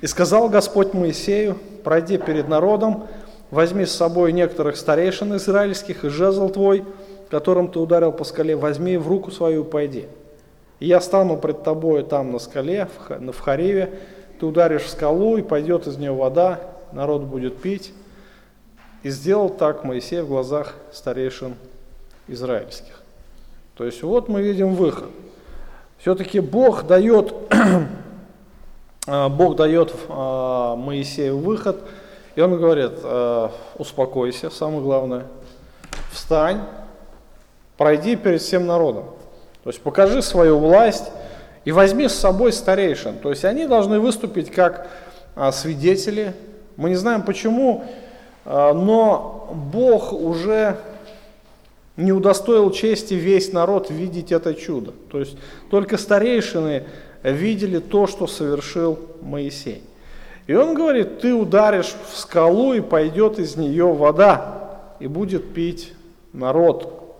«И 0.00 0.06
сказал 0.06 0.48
Господь 0.48 0.94
Моисею, 0.94 1.58
пройди 1.84 2.16
перед 2.16 2.48
народом, 2.48 3.06
возьми 3.50 3.84
с 3.84 3.92
собой 3.92 4.32
некоторых 4.32 4.76
старейшин 4.76 5.36
израильских 5.36 6.04
и 6.04 6.08
жезл 6.08 6.48
твой, 6.48 6.84
которым 7.30 7.68
ты 7.68 7.78
ударил 7.78 8.12
по 8.12 8.24
скале, 8.24 8.56
возьми 8.56 8.96
в 8.96 9.08
руку 9.08 9.30
свою 9.30 9.64
и 9.64 9.68
пойди. 9.68 10.06
И 10.78 10.86
я 10.86 11.00
стану 11.00 11.36
пред 11.36 11.62
тобой 11.62 12.02
там 12.02 12.32
на 12.32 12.38
скале, 12.38 12.88
в 13.08 13.38
Хариве, 13.40 13.92
ты 14.38 14.46
ударишь 14.46 14.84
в 14.84 14.88
скалу, 14.88 15.36
и 15.36 15.42
пойдет 15.42 15.86
из 15.86 15.98
нее 15.98 16.12
вода, 16.12 16.60
народ 16.92 17.22
будет 17.22 17.60
пить. 17.60 17.92
И 19.02 19.10
сделал 19.10 19.50
так 19.50 19.84
Моисей 19.84 20.22
в 20.22 20.28
глазах 20.28 20.74
старейшин 20.92 21.54
израильских. 22.26 22.99
То 23.80 23.86
есть 23.86 24.02
вот 24.02 24.28
мы 24.28 24.42
видим 24.42 24.74
выход. 24.74 25.08
Все-таки 25.96 26.40
Бог 26.40 26.86
дает, 26.86 27.32
а, 29.06 29.30
Бог 29.30 29.56
дает 29.56 29.94
а, 30.10 30.76
Моисею 30.76 31.38
выход, 31.38 31.80
и 32.34 32.42
он 32.42 32.58
говорит, 32.58 32.92
а, 33.02 33.50
успокойся, 33.78 34.50
самое 34.50 34.82
главное, 34.82 35.24
встань, 36.12 36.60
пройди 37.78 38.16
перед 38.16 38.42
всем 38.42 38.66
народом. 38.66 39.04
То 39.64 39.70
есть 39.70 39.80
покажи 39.80 40.20
свою 40.20 40.58
власть, 40.58 41.10
и 41.64 41.72
возьми 41.72 42.06
с 42.06 42.14
собой 42.14 42.52
старейшин. 42.52 43.16
То 43.16 43.30
есть 43.30 43.46
они 43.46 43.66
должны 43.66 43.98
выступить 43.98 44.50
как 44.50 44.88
свидетели. 45.52 46.34
Мы 46.76 46.90
не 46.90 46.96
знаем 46.96 47.22
почему, 47.22 47.86
но 48.44 49.48
Бог 49.72 50.12
уже 50.12 50.76
не 51.96 52.12
удостоил 52.12 52.70
чести 52.70 53.14
весь 53.14 53.52
народ 53.52 53.90
видеть 53.90 54.32
это 54.32 54.54
чудо. 54.54 54.92
То 55.10 55.18
есть 55.18 55.36
только 55.70 55.98
старейшины 55.98 56.84
видели 57.22 57.78
то, 57.78 58.06
что 58.06 58.26
совершил 58.26 58.98
Моисей. 59.20 59.82
И 60.46 60.54
он 60.54 60.74
говорит, 60.74 61.20
ты 61.20 61.34
ударишь 61.34 61.94
в 62.10 62.16
скалу, 62.16 62.72
и 62.72 62.80
пойдет 62.80 63.38
из 63.38 63.56
нее 63.56 63.92
вода, 63.92 64.80
и 64.98 65.06
будет 65.06 65.52
пить 65.52 65.92
народ. 66.32 67.16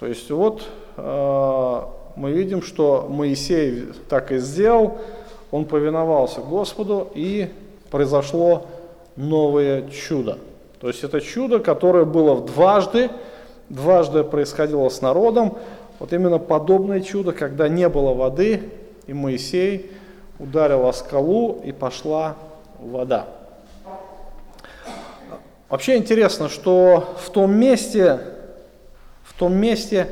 То 0.00 0.06
есть 0.06 0.30
вот 0.30 0.62
а, 0.96 1.88
мы 2.16 2.32
видим, 2.32 2.62
что 2.62 3.06
Моисей 3.08 3.84
так 4.08 4.32
и 4.32 4.38
сделал, 4.38 4.98
он 5.50 5.66
повиновался 5.66 6.40
Господу, 6.40 7.08
и 7.14 7.48
произошло 7.90 8.66
новое 9.14 9.88
чудо. 9.90 10.38
То 10.80 10.88
есть 10.88 11.04
это 11.04 11.20
чудо, 11.20 11.60
которое 11.60 12.04
было 12.04 12.40
дважды, 12.40 13.10
дважды 13.68 14.24
происходило 14.24 14.88
с 14.88 15.00
народом, 15.02 15.58
вот 15.98 16.12
именно 16.12 16.38
подобное 16.38 17.00
чудо, 17.00 17.32
когда 17.32 17.68
не 17.68 17.88
было 17.88 18.12
воды, 18.14 18.70
и 19.06 19.12
Моисей 19.12 19.90
ударил 20.38 20.86
о 20.86 20.92
скалу, 20.92 21.60
и 21.64 21.72
пошла 21.72 22.36
вода. 22.78 23.26
Вообще 25.68 25.96
интересно, 25.96 26.48
что 26.48 27.16
в 27.20 27.30
том 27.30 27.54
месте, 27.54 28.20
в 29.24 29.38
том 29.38 29.54
месте, 29.54 30.08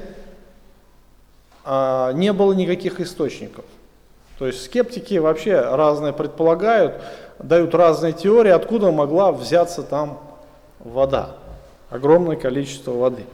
а, 1.64 2.12
не 2.12 2.32
было 2.32 2.52
никаких 2.52 3.00
источников. 3.00 3.64
То 4.38 4.46
есть 4.46 4.64
скептики 4.64 5.14
вообще 5.18 5.60
разные 5.60 6.12
предполагают, 6.12 7.00
дают 7.38 7.74
разные 7.74 8.12
теории, 8.12 8.50
откуда 8.50 8.90
могла 8.90 9.30
взяться 9.30 9.82
там 9.82 10.18
вода, 10.80 11.36
огромное 11.88 12.36
количество 12.36 12.90
воды. 12.90 13.24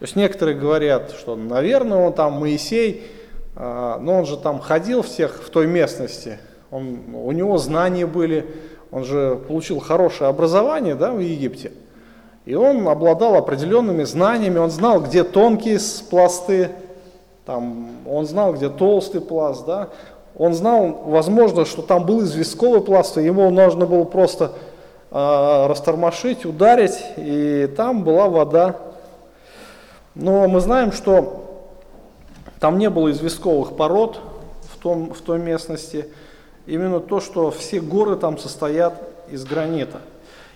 То 0.00 0.04
есть 0.04 0.16
некоторые 0.16 0.56
говорят, 0.56 1.10
что, 1.10 1.36
наверное, 1.36 1.98
он 1.98 2.14
там 2.14 2.32
Моисей, 2.32 3.06
а, 3.54 3.98
но 3.98 4.20
он 4.20 4.24
же 4.24 4.38
там 4.38 4.58
ходил 4.58 5.02
всех 5.02 5.42
в 5.42 5.50
той 5.50 5.66
местности, 5.66 6.38
он, 6.70 7.14
у 7.14 7.30
него 7.32 7.58
знания 7.58 8.06
были, 8.06 8.46
он 8.90 9.04
же 9.04 9.38
получил 9.46 9.78
хорошее 9.78 10.30
образование 10.30 10.94
да, 10.94 11.12
в 11.12 11.18
Египте. 11.18 11.72
И 12.46 12.54
он 12.54 12.88
обладал 12.88 13.34
определенными 13.34 14.04
знаниями, 14.04 14.56
он 14.56 14.70
знал, 14.70 15.02
где 15.02 15.22
тонкие 15.22 15.78
пласты, 16.08 16.70
там, 17.44 17.90
он 18.08 18.24
знал, 18.24 18.54
где 18.54 18.70
толстый 18.70 19.20
пласт, 19.20 19.66
да? 19.66 19.88
Он 20.34 20.54
знал, 20.54 21.02
возможно, 21.04 21.66
что 21.66 21.82
там 21.82 22.06
был 22.06 22.22
известковый 22.22 22.80
пласт, 22.80 23.18
и 23.18 23.22
ему 23.22 23.50
нужно 23.50 23.84
было 23.84 24.04
просто 24.04 24.52
э, 25.10 25.66
растормошить, 25.68 26.46
ударить, 26.46 26.98
и 27.18 27.68
там 27.76 28.02
была 28.02 28.30
вода. 28.30 28.76
Но 30.20 30.46
мы 30.48 30.60
знаем, 30.60 30.92
что 30.92 31.72
там 32.58 32.76
не 32.76 32.90
было 32.90 33.10
известковых 33.10 33.74
пород 33.74 34.20
в, 34.70 34.76
том, 34.76 35.14
в 35.14 35.20
той 35.22 35.38
местности. 35.38 36.08
Именно 36.66 37.00
то, 37.00 37.20
что 37.20 37.50
все 37.50 37.80
горы 37.80 38.16
там 38.16 38.36
состоят 38.36 39.02
из 39.30 39.46
гранита. 39.46 40.02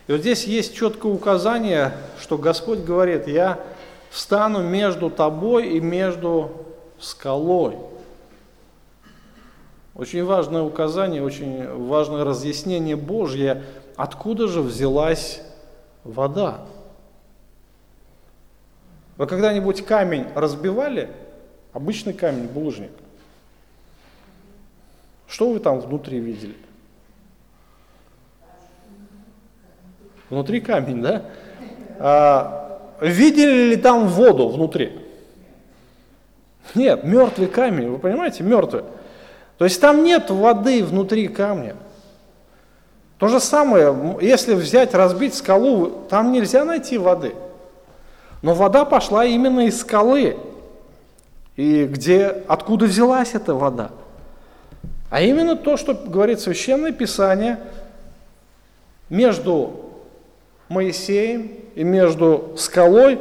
И 0.07 0.13
вот 0.13 0.21
здесь 0.21 0.45
есть 0.45 0.77
четкое 0.77 1.11
указание, 1.11 1.95
что 2.21 2.37
Господь 2.37 2.81
говорит, 2.81 3.27
я 3.27 3.59
встану 4.11 4.63
между 4.63 5.09
тобой 5.09 5.71
и 5.71 5.81
между 5.81 6.51
скалой. 7.01 7.79
Очень 9.95 10.25
важное 10.25 10.61
указание, 10.61 11.23
очень 11.23 11.87
важное 11.87 12.23
разъяснение 12.23 12.97
Божье, 12.97 13.63
откуда 13.97 14.47
же 14.47 14.61
взялась 14.61 15.41
вода. 16.05 16.67
Вы 19.17 19.27
когда-нибудь 19.27 19.85
камень 19.85 20.27
разбивали? 20.35 21.11
Обычный 21.73 22.13
камень, 22.13 22.47
булыжник. 22.47 22.91
Что 25.29 25.51
вы 25.51 25.61
там 25.61 25.81
внутри 25.81 26.19
видели? 26.19 26.55
Внутри 30.31 30.61
камень, 30.61 31.03
да? 31.03 31.25
А, 31.99 32.81
видели 33.01 33.71
ли 33.71 33.77
там 33.77 34.09
воду 34.09 34.49
внутри? 34.49 35.01
Нет, 36.75 37.05
мертвый 37.05 37.47
камень, 37.47 37.91
вы 37.91 37.99
понимаете, 37.99 38.43
мертвый. 38.43 38.85
То 39.59 39.65
есть 39.65 39.81
там 39.81 40.03
нет 40.03 40.31
воды 40.31 40.85
внутри 40.85 41.29
камня. 41.29 41.77
То 43.19 43.29
же 43.29 43.39
самое, 43.39 44.19
если 44.21 44.55
взять, 44.55 44.93
разбить 44.95 45.35
скалу, 45.35 46.07
там 46.11 46.33
нельзя 46.33 46.65
найти 46.65 46.99
воды. 46.99 47.35
Но 48.45 48.53
вода 48.53 48.85
пошла 48.85 49.25
именно 49.25 49.61
из 49.61 49.81
скалы. 49.81 50.37
И 51.57 51.87
где, 51.87 52.27
откуда 52.47 52.85
взялась 52.85 53.31
эта 53.33 53.55
вода? 53.55 53.91
А 55.09 55.23
именно 55.23 55.57
то, 55.57 55.79
что 55.79 55.95
говорит 55.95 56.41
Священное 56.41 56.93
Писание, 56.93 57.59
между 59.09 59.95
Моисеем 60.69 61.53
и 61.75 61.85
между 61.85 62.53
скалой 62.59 63.19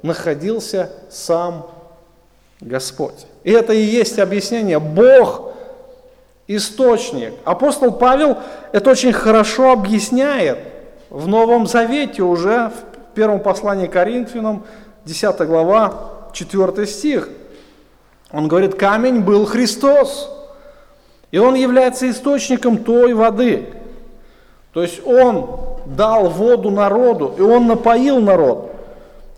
находился 0.00 0.90
сам 1.10 1.66
Господь. 2.62 3.26
И 3.44 3.50
это 3.50 3.74
и 3.74 3.82
есть 3.82 4.18
объяснение. 4.18 4.78
Бог– 4.78 5.52
источник. 6.46 7.34
Апостол 7.44 7.92
Павел 7.92 8.38
это 8.72 8.88
очень 8.90 9.12
хорошо 9.12 9.72
объясняет 9.72 10.60
в 11.10 11.28
Новом 11.28 11.66
Завете 11.66 12.22
уже 12.22 12.70
в 12.70 12.91
первом 13.14 13.40
послании 13.40 13.86
Коринфянам, 13.86 14.64
10 15.04 15.40
глава, 15.46 16.30
4 16.32 16.86
стих. 16.86 17.28
Он 18.30 18.48
говорит, 18.48 18.74
камень 18.74 19.20
был 19.20 19.44
Христос, 19.44 20.30
и 21.30 21.38
он 21.38 21.54
является 21.54 22.08
источником 22.10 22.78
той 22.84 23.14
воды. 23.14 23.68
То 24.72 24.82
есть 24.82 25.04
он 25.06 25.48
дал 25.86 26.30
воду 26.30 26.70
народу, 26.70 27.34
и 27.36 27.42
он 27.42 27.66
напоил 27.66 28.20
народ. 28.20 28.72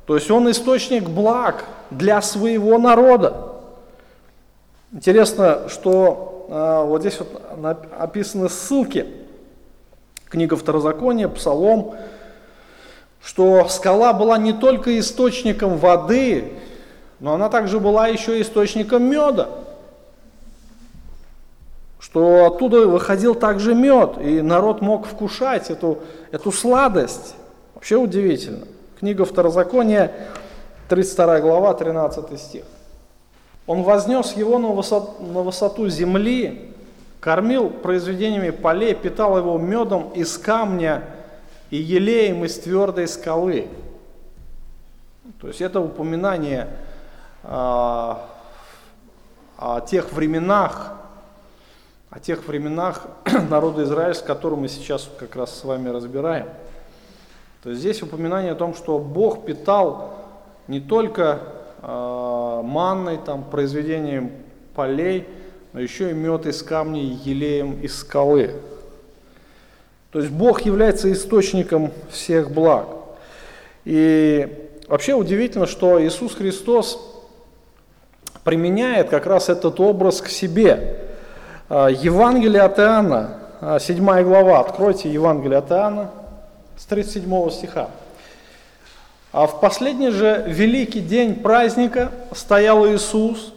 То 0.07 0.15
есть 0.17 0.31
он 0.31 0.51
источник 0.51 1.09
благ, 1.09 1.65
для 1.91 2.21
своего 2.23 2.79
народа. 2.79 3.53
Интересно, 4.93 5.69
что 5.69 6.47
э, 6.49 6.85
вот 6.87 7.01
здесь 7.01 7.19
вот 7.19 7.79
описаны 7.99 8.49
ссылки. 8.49 9.07
Книга 10.29 10.57
Второзакония, 10.57 11.29
Псалом, 11.29 11.95
что 13.25 13.67
скала 13.69 14.13
была 14.13 14.37
не 14.37 14.53
только 14.53 14.99
источником 14.99 15.79
воды, 15.79 16.53
но 17.21 17.35
она 17.35 17.49
также 17.49 17.81
была 17.81 18.09
еще 18.09 18.41
источником 18.41 19.05
меда. 19.05 19.49
что 21.99 22.45
оттуда 22.45 22.87
выходил 22.87 23.35
также 23.35 23.75
мед, 23.75 24.19
и 24.21 24.43
народ 24.43 24.83
мог 24.83 25.07
вкушать 25.07 25.71
эту, 25.71 26.01
эту 26.33 26.53
сладость. 26.53 27.35
Вообще 27.75 27.97
удивительно. 27.97 28.67
Книга 29.01 29.25
Второзакония, 29.25 30.13
32 30.91 31.41
глава, 31.41 31.73
13 31.73 32.39
стих. 32.39 32.65
Он 33.67 33.83
вознес 33.85 34.37
его 34.37 34.59
на 34.59 34.69
высоту, 34.69 35.25
на 35.25 35.41
высоту 35.41 35.89
земли, 35.89 36.75
кормил 37.21 37.71
произведениями 37.71 38.51
полей, 38.51 38.95
питал 38.95 39.39
его 39.39 39.57
медом 39.57 40.11
из 40.11 40.37
камня 40.37 41.05
и 41.75 41.77
елеем 41.77 42.45
из 42.45 42.57
твердой 42.61 43.09
скалы. 43.09 43.67
То 45.41 45.49
есть 45.49 45.61
это 45.61 45.81
упоминание 45.81 46.69
а, 47.43 48.31
о 49.59 49.81
тех 49.81 50.13
временах, 50.13 50.93
о 52.11 52.21
тех 52.21 52.47
временах 52.47 53.09
народа 53.51 53.83
Израиля, 53.83 54.15
с 54.15 54.23
которым 54.23 54.61
мы 54.61 54.69
сейчас 54.69 55.11
как 55.19 55.35
раз 55.35 55.53
с 55.59 55.65
вами 55.65 55.89
разбираем. 55.89 56.47
То 57.65 57.71
есть 57.71 57.81
здесь 57.81 58.01
упоминание 58.05 58.53
о 58.53 58.57
том, 58.57 58.77
что 58.77 59.01
Бог 59.01 59.45
питал 59.45 60.15
не 60.69 60.79
только 60.79 61.41
э, 61.83 62.61
манной, 62.63 63.17
там, 63.17 63.43
произведением 63.43 64.31
полей, 64.77 65.27
но 65.73 65.81
еще 65.81 66.13
и 66.13 66.15
мед 66.15 66.47
из 66.47 66.63
камня 66.63 67.03
и 67.03 67.07
елеем 67.07 67.81
из 67.81 67.99
скалы. 67.99 68.61
То 70.15 70.21
есть 70.21 70.31
Бог 70.31 70.61
является 70.61 71.11
источником 71.11 71.91
всех 72.09 72.53
благ. 72.53 72.87
И 73.85 74.49
вообще 74.87 75.15
удивительно, 75.15 75.67
что 75.67 76.01
Иисус 76.01 76.37
Христос 76.37 77.01
применяет 78.45 79.09
как 79.09 79.27
раз 79.27 79.49
этот 79.49 79.81
образ 79.81 80.21
к 80.21 80.29
себе. 80.29 81.01
А, 81.69 81.89
Евангелие 81.89 82.63
от 82.63 82.79
Иоанна, 82.79 83.41
7 83.81 84.09
а, 84.09 84.23
глава, 84.23 84.61
откройте 84.61 85.11
Евангелие 85.11 85.59
от 85.59 85.73
Иоанна 85.73 86.13
с 86.77 86.85
37 86.85 87.51
стиха. 87.51 87.89
А 89.33 89.49
в 89.49 89.59
последний 89.61 90.11
же 90.11 90.45
великий 90.47 91.01
день 91.01 91.35
праздника 91.35 92.13
стоял 92.33 92.87
Иисус 92.87 93.53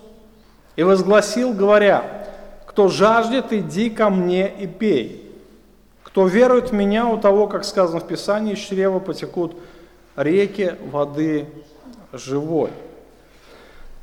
и 0.76 0.82
возгласил, 0.82 1.54
говоря, 1.54 2.04
«Кто 2.66 2.88
жаждет, 2.88 3.54
иди 3.54 3.92
ко 3.92 4.10
мне 4.10 4.50
и 4.50 4.66
пей. 4.66 5.27
Кто 6.08 6.26
верует 6.26 6.72
в 6.72 6.74
меня, 6.74 7.08
у 7.08 7.18
того, 7.18 7.48
как 7.48 7.64
сказано 7.64 8.00
в 8.00 8.08
Писании, 8.08 8.54
из 8.54 8.60
чрева 8.60 9.00
потекут 9.00 9.56
реки 10.16 10.74
воды 10.92 11.46
живой». 12.14 12.72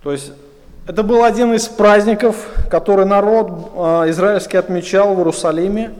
То 0.02 0.12
есть 0.12 0.32
это 0.86 1.02
был 1.02 1.24
один 1.24 1.54
из 1.54 1.66
праздников, 1.66 2.36
который 2.70 3.06
народ 3.06 3.72
э, 3.74 4.10
израильский 4.10 4.58
отмечал 4.58 5.14
в 5.14 5.18
Иерусалиме. 5.18 5.94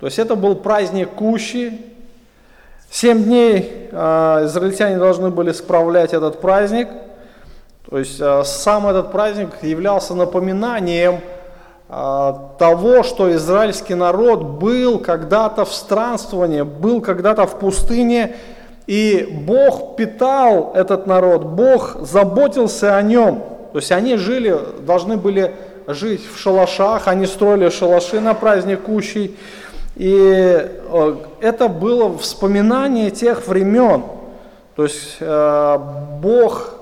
То 0.00 0.06
есть 0.06 0.18
это 0.18 0.34
был 0.34 0.56
праздник 0.56 1.10
Кущи, 1.10 1.88
Семь 2.90 3.24
дней 3.24 3.88
э, 3.92 4.44
израильтяне 4.46 4.96
должны 4.96 5.30
были 5.30 5.52
справлять 5.52 6.14
этот 6.14 6.40
праздник. 6.40 6.88
То 7.88 7.98
есть 7.98 8.18
э, 8.18 8.42
сам 8.44 8.86
этот 8.86 9.12
праздник 9.12 9.50
являлся 9.62 10.14
напоминанием 10.14 11.20
того, 11.88 13.02
что 13.02 13.34
израильский 13.34 13.94
народ 13.94 14.42
был 14.42 14.98
когда-то 14.98 15.64
в 15.64 15.72
странствовании, 15.72 16.60
был 16.60 17.00
когда-то 17.00 17.46
в 17.46 17.58
пустыне, 17.58 18.36
и 18.86 19.42
Бог 19.46 19.96
питал 19.96 20.72
этот 20.74 21.06
народ, 21.06 21.44
Бог 21.44 21.96
заботился 22.00 22.96
о 22.96 23.02
нем. 23.02 23.42
То 23.72 23.78
есть 23.78 23.92
они 23.92 24.16
жили, 24.16 24.58
должны 24.80 25.16
были 25.16 25.54
жить 25.86 26.22
в 26.26 26.38
шалашах, 26.38 27.08
они 27.08 27.26
строили 27.26 27.68
шалаши 27.68 28.20
на 28.20 28.34
праздник 28.34 28.82
Кущий. 28.82 29.36
И 29.96 30.14
э, 30.14 31.16
это 31.40 31.68
было 31.68 32.16
вспоминание 32.18 33.10
тех 33.10 33.46
времен. 33.46 34.04
То 34.76 34.84
есть 34.84 35.16
э, 35.20 35.78
Бог 36.20 36.74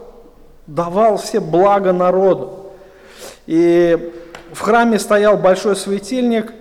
давал 0.67 1.17
все 1.17 1.41
блага 1.41 1.93
народу. 1.93 2.67
И 3.47 4.13
в 4.57 4.61
храме 4.61 4.99
стоял 4.99 5.37
большой 5.37 5.77
светильник, 5.77 6.55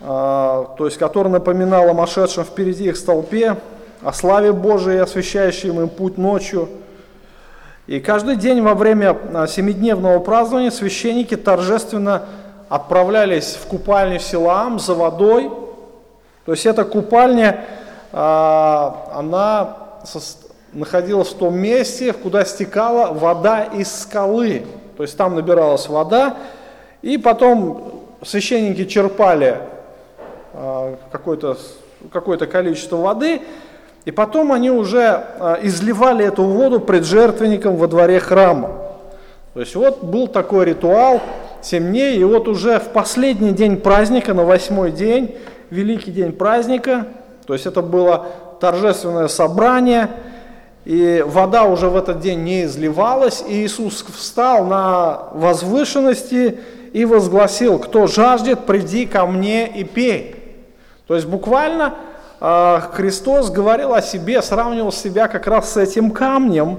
э, 0.00 0.04
то 0.04 0.76
есть, 0.80 0.98
который 0.98 1.28
напоминал 1.28 1.88
о 1.88 1.92
машедшем 1.92 2.42
впереди 2.42 2.88
их 2.88 2.96
столпе, 2.96 3.58
о 4.02 4.12
славе 4.12 4.52
Божией, 4.52 4.98
освещающей 4.98 5.68
им 5.68 5.88
путь 5.88 6.18
ночью. 6.18 6.68
И 7.86 8.00
каждый 8.00 8.34
день 8.34 8.60
во 8.60 8.74
время 8.74 9.16
семидневного 9.46 10.18
празднования 10.18 10.72
священники 10.72 11.36
торжественно 11.36 12.22
отправлялись 12.68 13.56
в 13.62 13.68
купальню 13.68 14.18
Силаам 14.18 14.80
за 14.80 14.94
водой. 14.94 15.48
То 16.44 16.52
есть 16.52 16.66
эта 16.66 16.84
купальня, 16.84 17.66
а, 18.12 19.12
она 19.14 19.76
находилась 20.72 21.28
в 21.28 21.38
том 21.38 21.56
месте, 21.56 22.12
куда 22.12 22.44
стекала 22.44 23.12
вода 23.12 23.62
из 23.62 23.96
скалы. 23.96 24.66
То 24.96 25.04
есть 25.04 25.16
там 25.16 25.36
набиралась 25.36 25.88
вода, 25.88 26.36
и 27.06 27.18
потом 27.18 28.02
священники 28.24 28.84
черпали 28.84 29.58
а, 30.52 30.96
какое-то 31.12 31.56
какое 32.12 32.36
количество 32.36 32.96
воды, 32.96 33.42
и 34.04 34.10
потом 34.10 34.50
они 34.50 34.72
уже 34.72 35.02
а, 35.04 35.56
изливали 35.62 36.24
эту 36.24 36.42
воду 36.42 36.80
пред 36.80 37.04
жертвенником 37.04 37.76
во 37.76 37.86
дворе 37.86 38.18
храма. 38.18 38.72
То 39.54 39.60
есть 39.60 39.76
вот 39.76 40.02
был 40.02 40.26
такой 40.26 40.64
ритуал, 40.64 41.20
7 41.62 41.86
дней, 41.86 42.18
и 42.18 42.24
вот 42.24 42.48
уже 42.48 42.80
в 42.80 42.88
последний 42.88 43.52
день 43.52 43.76
праздника, 43.76 44.34
на 44.34 44.42
восьмой 44.44 44.90
день, 44.90 45.36
великий 45.70 46.10
день 46.10 46.32
праздника, 46.32 47.06
то 47.46 47.52
есть 47.52 47.66
это 47.66 47.82
было 47.82 48.26
торжественное 48.60 49.28
собрание, 49.28 50.10
и 50.84 51.24
вода 51.24 51.66
уже 51.66 51.88
в 51.88 51.96
этот 51.96 52.18
день 52.18 52.42
не 52.42 52.64
изливалась, 52.64 53.44
и 53.46 53.64
Иисус 53.64 54.04
встал 54.12 54.64
на 54.64 55.28
возвышенности 55.34 56.58
и 56.96 57.04
возгласил, 57.04 57.78
кто 57.78 58.06
жаждет, 58.06 58.64
приди 58.64 59.04
ко 59.04 59.26
мне 59.26 59.68
и 59.68 59.84
пей. 59.84 60.34
То 61.06 61.14
есть 61.14 61.26
буквально 61.26 61.94
э, 62.40 62.80
Христос 62.94 63.50
говорил 63.50 63.92
о 63.92 64.00
себе, 64.00 64.40
сравнивал 64.40 64.90
себя 64.90 65.28
как 65.28 65.46
раз 65.46 65.74
с 65.74 65.76
этим 65.76 66.10
камнем. 66.10 66.78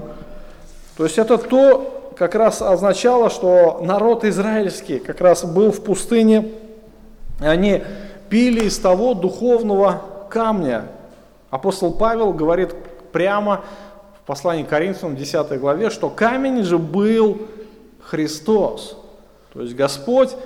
То 0.96 1.04
есть 1.04 1.18
это 1.18 1.38
то, 1.38 2.12
как 2.18 2.34
раз 2.34 2.62
означало, 2.62 3.30
что 3.30 3.78
народ 3.80 4.24
израильский 4.24 4.98
как 4.98 5.20
раз 5.20 5.44
был 5.44 5.70
в 5.70 5.84
пустыне, 5.84 6.48
они 7.38 7.84
пили 8.28 8.64
из 8.64 8.76
того 8.76 9.14
духовного 9.14 10.02
камня. 10.30 10.86
Апостол 11.50 11.92
Павел 11.92 12.32
говорит 12.32 12.74
прямо 13.12 13.62
в 14.20 14.26
послании 14.26 14.64
к 14.64 14.68
Коринфянам 14.68 15.14
10 15.14 15.60
главе, 15.60 15.90
что 15.90 16.10
камень 16.10 16.64
же 16.64 16.76
был 16.76 17.38
Христос. 18.02 18.97
То 19.58 19.62
есть 19.64 19.74
Господь 19.74 20.36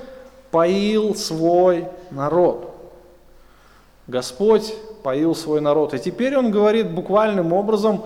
поил 0.51 1.14
свой 1.14 1.87
народ. 2.11 2.75
Господь 4.07 4.72
поил 5.03 5.35
свой 5.35 5.61
народ. 5.61 5.92
И 5.92 5.98
теперь 5.98 6.35
он 6.35 6.51
говорит 6.51 6.90
буквальным 6.90 7.53
образом, 7.53 8.05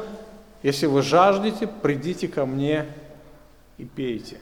если 0.64 0.86
вы 0.86 1.02
жаждете, 1.02 1.68
придите 1.68 2.26
ко 2.26 2.44
мне 2.44 2.86
и 3.78 3.84
пейте. 3.84 4.38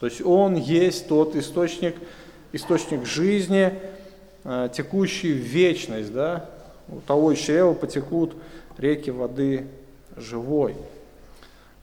То 0.00 0.06
есть 0.06 0.20
Он 0.20 0.56
есть 0.56 1.06
тот 1.06 1.36
источник, 1.36 1.94
источник 2.50 3.06
жизни, 3.06 3.72
э, 4.42 4.68
текущий 4.74 5.32
в 5.32 5.36
вечность, 5.36 6.12
да? 6.12 6.50
У 6.88 6.98
того 6.98 7.32
чрева 7.34 7.72
потекут 7.72 8.34
реки 8.76 9.10
воды 9.10 9.68
живой. 10.16 10.74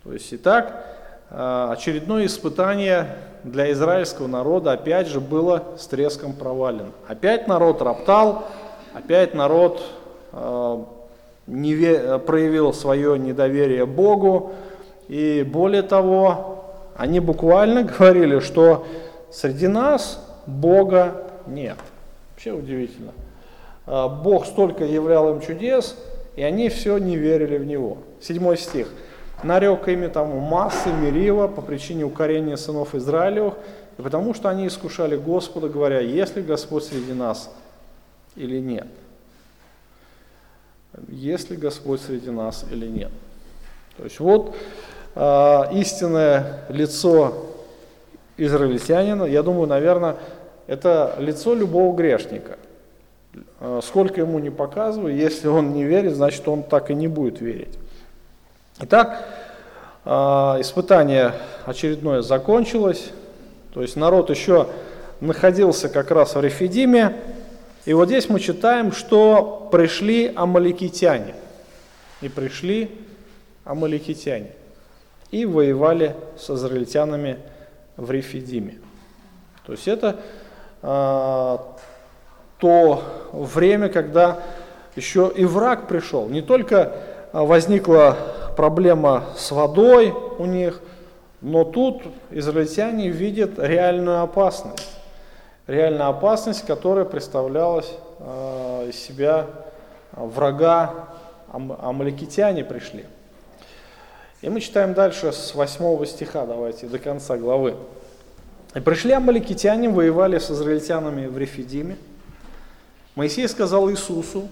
То 0.03 0.11
есть, 0.11 0.33
итак, 0.33 0.83
э, 0.85 0.96
очередное 1.29 2.25
испытание 2.25 3.17
для 3.43 3.71
израильского 3.71 4.27
народа 4.27 4.73
опять 4.73 5.07
же 5.07 5.19
было 5.19 5.63
с 5.77 5.87
треском 5.87 6.33
провалено. 6.33 6.91
Опять 7.07 7.47
народ 7.47 7.81
роптал, 7.81 8.45
опять 8.93 9.33
народ 9.33 9.81
э, 10.31 10.83
не 11.47 12.19
проявил 12.19 12.73
свое 12.73 13.17
недоверие 13.19 13.85
Богу, 13.85 14.53
и 15.07 15.43
более 15.49 15.81
того, 15.81 16.65
они 16.95 17.19
буквально 17.19 17.83
говорили, 17.99 18.39
что 18.39 18.85
среди 19.31 19.67
нас 19.67 20.25
Бога 20.45 21.23
нет. 21.45 21.77
Вообще 22.33 22.51
удивительно. 22.51 23.11
Бог 23.85 24.45
столько 24.45 24.83
являл 24.83 25.31
им 25.33 25.41
чудес, 25.41 25.95
и 26.35 26.43
они 26.43 26.69
все 26.69 26.97
не 26.97 27.15
верили 27.15 27.57
в 27.57 27.65
Него. 27.65 27.97
Седьмой 28.21 28.57
стих. 28.57 28.89
Нарек 29.43 29.87
ими 29.87 30.07
там 30.07 30.29
массы 30.39 30.89
мерила 30.91 31.47
по 31.47 31.61
причине 31.61 32.05
укорения 32.05 32.57
сынов 32.57 32.95
Израилевых, 32.95 33.53
и 33.97 34.01
потому 34.01 34.33
что 34.33 34.49
они 34.49 34.67
искушали 34.67 35.15
Господа, 35.15 35.69
говоря, 35.69 35.99
есть 35.99 36.35
ли 36.35 36.41
Господь 36.41 36.85
среди 36.85 37.13
нас 37.13 37.51
или 38.35 38.59
нет. 38.59 38.87
Есть 41.07 41.51
ли 41.51 41.57
Господь 41.57 42.01
среди 42.01 42.31
нас 42.31 42.65
или 42.71 42.87
нет. 42.87 43.11
То 43.97 44.03
есть 44.03 44.19
вот 44.19 44.55
э, 45.15 45.63
истинное 45.73 46.61
лицо 46.69 47.47
израильтянина, 48.37 49.23
я 49.23 49.43
думаю, 49.43 49.67
наверное, 49.67 50.17
это 50.67 51.15
лицо 51.19 51.53
любого 51.53 51.95
грешника. 51.95 52.57
Э, 53.59 53.81
сколько 53.83 54.21
ему 54.21 54.39
не 54.39 54.49
показываю, 54.49 55.15
если 55.15 55.47
он 55.47 55.73
не 55.73 55.83
верит, 55.83 56.15
значит 56.15 56.47
он 56.47 56.63
так 56.63 56.89
и 56.89 56.95
не 56.95 57.07
будет 57.07 57.41
верить. 57.41 57.77
Итак, 58.79 59.25
э, 60.05 60.09
испытание 60.09 61.33
очередное 61.65 62.21
закончилось, 62.21 63.09
то 63.73 63.81
есть 63.81 63.95
народ 63.95 64.29
еще 64.29 64.67
находился 65.19 65.89
как 65.89 66.11
раз 66.11 66.35
в 66.35 66.41
Рефидиме, 66.41 67.17
и 67.85 67.93
вот 67.93 68.07
здесь 68.07 68.29
мы 68.29 68.39
читаем, 68.39 68.91
что 68.91 69.67
пришли 69.71 70.31
амаликитяне, 70.35 71.33
и 72.21 72.29
пришли 72.29 72.91
амаликитяне, 73.63 74.51
и 75.31 75.45
воевали 75.45 76.15
с 76.37 76.47
израильтянами 76.51 77.39
в 77.95 78.11
Рефидиме. 78.11 78.77
То 79.65 79.71
есть 79.71 79.87
это 79.87 80.19
а, 80.83 81.75
то 82.59 83.03
время, 83.31 83.89
когда 83.89 84.39
еще 84.95 85.31
и 85.35 85.45
враг 85.45 85.87
пришел. 85.87 86.27
Не 86.29 86.41
только 86.41 86.93
а, 87.33 87.43
возникла 87.43 88.17
проблема 88.57 89.27
с 89.37 89.51
водой 89.51 90.13
у 90.37 90.45
них, 90.45 90.81
но 91.39 91.63
тут 91.63 92.01
израильтяне 92.31 93.07
видят 93.07 93.57
реальную 93.57 94.21
опасность. 94.21 94.89
Реальная 95.67 96.07
опасность, 96.07 96.65
которая 96.65 97.05
представлялась 97.05 97.93
э, 98.19 98.89
из 98.89 98.99
себя 98.99 99.47
врага, 100.11 101.09
ам, 101.51 101.77
амаликитяне 101.79 102.65
пришли. 102.65 103.05
И 104.41 104.49
мы 104.49 104.59
читаем 104.59 104.93
дальше 104.93 105.31
с 105.31 105.53
8 105.53 106.05
стиха, 106.05 106.45
давайте, 106.45 106.87
до 106.87 106.99
конца 106.99 107.37
главы. 107.37 107.75
«И 108.75 108.79
пришли 108.79 109.13
амаликитяне, 109.13 109.89
воевали 109.89 110.39
с 110.39 110.51
израильтянами 110.51 111.27
в 111.27 111.37
Рефидиме, 111.37 111.97
Моисей 113.15 113.47
сказал 113.47 113.89
Иисусу, 113.89 114.47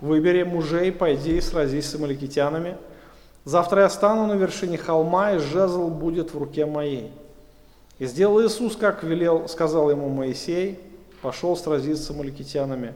выбери 0.00 0.42
мужей, 0.42 0.90
пойди 0.90 1.36
и 1.36 1.40
сразись 1.42 1.90
с 1.90 1.94
амаликитянами. 1.96 2.76
Завтра 3.46 3.82
я 3.82 3.88
стану 3.88 4.26
на 4.26 4.32
вершине 4.32 4.76
холма, 4.76 5.34
и 5.34 5.38
жезл 5.38 5.86
будет 5.86 6.34
в 6.34 6.38
руке 6.38 6.66
моей. 6.66 7.12
И 8.00 8.06
сделал 8.06 8.44
Иисус, 8.44 8.74
как 8.74 9.04
велел, 9.04 9.46
сказал 9.46 9.88
ему 9.88 10.08
Моисей, 10.08 10.80
пошел 11.22 11.56
сразиться 11.56 12.02
с 12.02 12.10
амаликитянами. 12.10 12.94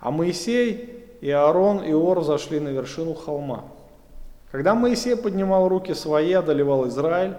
А 0.00 0.10
Моисей 0.10 1.04
и 1.20 1.30
Аарон 1.30 1.84
и 1.84 1.92
Ор 1.92 2.24
зашли 2.24 2.60
на 2.60 2.70
вершину 2.70 3.12
холма. 3.12 3.64
Когда 4.50 4.74
Моисей 4.74 5.16
поднимал 5.16 5.68
руки 5.68 5.92
свои, 5.92 6.32
одолевал 6.32 6.88
Израиль, 6.88 7.34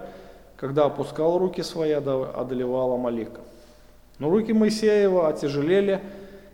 когда 0.56 0.84
опускал 0.84 1.38
руки 1.38 1.62
свои, 1.62 1.90
одолевал 1.90 2.92
Амалика. 2.92 3.40
Но 4.20 4.30
руки 4.30 4.52
Моисеева 4.52 5.26
отяжелели, 5.26 6.00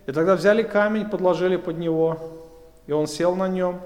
и 0.07 0.13
тогда 0.13 0.37
взяли 0.37 0.63
камень, 0.63 1.05
подложили 1.05 1.57
под 1.57 1.77
него, 1.77 2.17
и 2.87 2.93
он 2.93 3.07
сел 3.07 3.37
на 3.37 3.47
нем. 3.47 3.81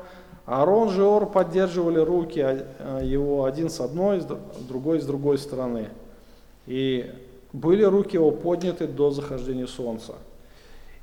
А 0.45 0.61
Аарон 0.61 0.91
же 0.91 1.05
Ор 1.05 1.27
поддерживали 1.31 2.01
руки 2.01 2.41
а, 2.41 3.01
его 3.01 3.45
один 3.45 3.71
с 3.71 3.81
одной, 3.81 4.23
другой 4.69 5.01
с 5.01 5.05
другой 5.05 5.39
стороны. 5.39 5.89
И 6.67 7.11
были 7.53 7.85
руки 7.85 8.17
его 8.17 8.31
подняты 8.31 8.87
до 8.87 9.11
захождения 9.11 9.67
солнца. 9.67 10.15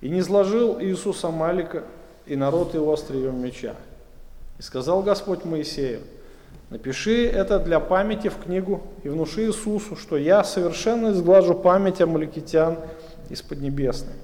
И 0.02 0.10
не 0.10 0.22
сложил 0.22 0.82
Иисус 0.82 1.24
Амалика 1.24 1.84
и 2.26 2.36
народ 2.36 2.74
его 2.74 2.94
острием 2.94 3.42
меча. 3.42 3.76
И 4.58 4.62
сказал 4.62 5.04
Господь 5.04 5.46
Моисею, 5.46 6.02
напиши 6.70 7.28
это 7.28 7.60
для 7.60 7.80
памяти 7.80 8.30
в 8.30 8.38
книгу 8.38 8.82
и 9.04 9.10
внуши 9.10 9.46
Иисусу, 9.46 9.96
что 9.96 10.18
я 10.18 10.44
совершенно 10.44 11.12
изглажу 11.12 11.56
память 11.56 12.02
амаликитян 12.02 12.78
из 13.30 13.42
Поднебесной. 13.42 14.16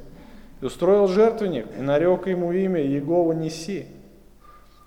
И 0.62 0.66
устроил 0.66 1.08
жертвенник, 1.08 1.68
и 1.78 1.82
нарек 1.82 2.28
ему 2.28 2.52
имя 2.52 2.82
Егова 2.82 3.34
Неси. 3.34 3.88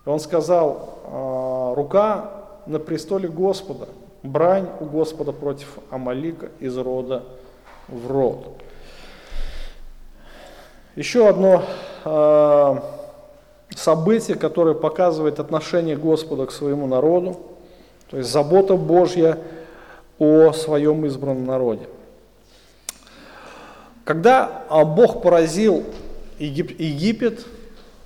Он 0.09 0.21
сказал, 0.21 1.01
«А, 1.05 1.75
рука 1.75 2.31
на 2.66 2.79
престоле 2.79 3.29
Господа, 3.29 3.88
брань 4.23 4.66
у 4.81 4.87
Господа 4.87 5.33
против 5.33 5.79
Амалика 5.90 6.49
из 6.61 6.77
рода 6.79 7.25
в 7.88 8.11
род. 8.11 8.59
Еще 10.97 11.29
одно 11.29 11.62
э, 12.05 12.77
событие, 13.77 14.37
которое 14.37 14.75
показывает 14.75 15.40
отношение 15.40 15.97
Господа 15.97 16.47
к 16.47 16.53
своему 16.53 16.87
народу, 16.87 17.38
то 18.11 18.16
есть 18.16 18.31
забота 18.31 18.77
Божья 18.77 19.38
о 20.18 20.53
своем 20.53 21.05
избранном 21.05 21.44
народе. 21.44 21.87
Когда 24.05 24.64
а, 24.71 24.85
Бог 24.85 25.23
поразил 25.23 25.85
Египет, 26.38 27.44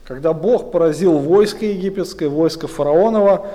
когда 0.05 0.33
Бог 0.33 0.71
поразил 0.71 1.19
войско 1.19 1.67
египетское, 1.67 2.29
войско 2.29 2.69
фараонова, 2.69 3.47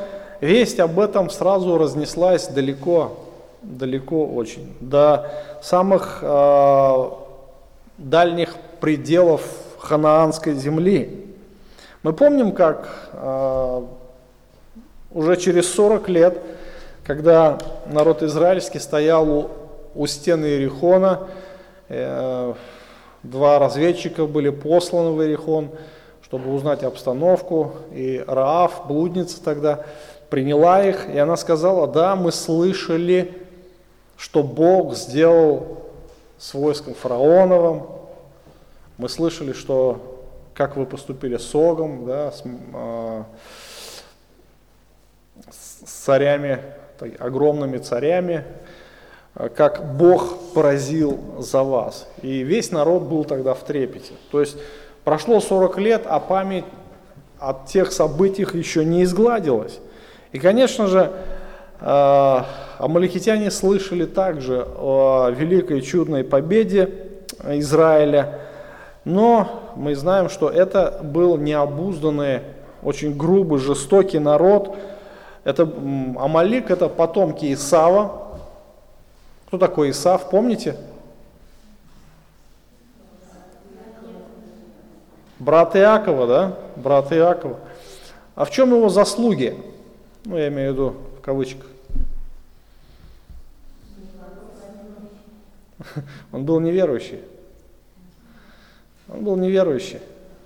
весть 0.41 0.79
об 0.79 0.99
этом 0.99 1.29
сразу 1.29 1.77
разнеслась 1.77 2.47
далеко, 2.47 3.17
далеко 3.62 4.25
очень, 4.25 4.73
до 4.79 5.31
самых 5.62 6.19
э, 6.21 7.10
дальних 7.97 8.55
пределов 8.79 9.41
ханаанской 9.79 10.53
земли. 10.53 11.25
Мы 12.03 12.13
помним, 12.13 12.51
как 12.51 13.10
э, 13.13 13.81
уже 15.12 15.36
через 15.38 15.73
40 15.73 16.10
лет, 16.10 16.41
когда 17.03 17.57
народ 17.88 18.23
израильский 18.23 18.79
стоял 18.79 19.29
у, 19.29 19.49
у 19.95 20.07
стены 20.07 20.45
Иерихона, 20.45 21.27
Э, 21.89 22.53
два 23.23 23.60
разведчика 23.60 24.25
были 24.25 24.49
посланы 24.49 25.12
в 25.12 25.21
Иерихон, 25.21 25.69
чтобы 26.27 26.53
узнать 26.53 26.83
обстановку. 26.83 27.71
И 27.93 28.21
Раав, 28.27 28.85
блудница 28.85 29.41
тогда, 29.41 29.85
приняла 30.29 30.83
их, 30.83 31.09
и 31.09 31.17
она 31.17 31.37
сказала, 31.37 31.87
да, 31.87 32.17
мы 32.17 32.33
слышали, 32.33 33.33
что 34.17 34.43
Бог 34.43 34.93
сделал 34.95 35.85
с 36.37 36.53
войском 36.53 36.95
фараоновым, 36.95 37.83
мы 38.97 39.07
слышали, 39.07 39.53
что 39.53 40.19
как 40.53 40.75
вы 40.75 40.85
поступили 40.85 41.37
с 41.37 41.55
Огом, 41.55 42.05
да, 42.05 42.31
с, 42.31 42.43
э, 42.43 43.23
с 45.49 46.03
царями, 46.03 46.59
огромными 47.19 47.77
царями, 47.77 48.43
как 49.55 49.95
Бог 49.95 50.51
поразил 50.53 51.19
за 51.39 51.63
вас. 51.63 52.09
И 52.21 52.39
весь 52.39 52.71
народ 52.71 53.03
был 53.03 53.23
тогда 53.23 53.53
в 53.53 53.63
трепете. 53.63 54.13
То 54.31 54.41
есть 54.41 54.57
прошло 55.08 55.39
40 55.39 55.78
лет, 55.78 56.04
а 56.06 56.20
память 56.20 56.65
от 57.39 57.67
тех 57.67 57.93
событий 57.93 58.46
еще 58.52 58.84
не 58.84 59.04
изгладилась. 59.04 59.80
И, 60.34 60.38
конечно 60.38 60.88
же, 60.88 61.13
э, 61.80 62.41
амаликитяне 62.78 63.50
слышали 63.50 64.04
также 64.04 64.67
о 64.78 65.30
великой 65.30 65.80
чудной 65.80 66.26
победе 66.26 66.93
Израиля, 67.41 68.41
но 69.06 69.72
мы 69.78 69.96
знаем, 69.96 70.28
что 70.28 70.50
это 70.50 71.00
был 71.02 71.38
необузданный, 71.38 72.41
очень 72.84 73.15
грубый, 73.15 73.62
жестокий 73.62 74.20
народ. 74.20 74.76
Это 75.46 75.63
Амалик, 76.17 76.70
это 76.70 76.89
потомки 76.89 77.54
Исава, 77.54 78.39
кто 79.48 79.58
такой 79.58 79.91
Исав, 79.91 80.30
помните? 80.30 80.76
Брат 85.39 85.76
Иакова, 85.76 86.28
да? 86.28 86.58
Брат 86.76 87.12
Иакова. 87.12 87.60
А 88.36 88.45
в 88.45 88.52
чем 88.52 88.73
его 88.76 88.89
заслуги? 88.89 89.56
Ну, 90.26 90.38
я 90.38 90.47
имею 90.47 90.71
в 90.71 90.73
виду 90.73 90.95
в 91.19 91.21
кавычках. 91.21 91.65
Он 96.32 96.43
был 96.43 96.60
неверующий. 96.60 97.21
Он 99.10 99.23
был 99.23 99.36
неверующий. 99.38 100.00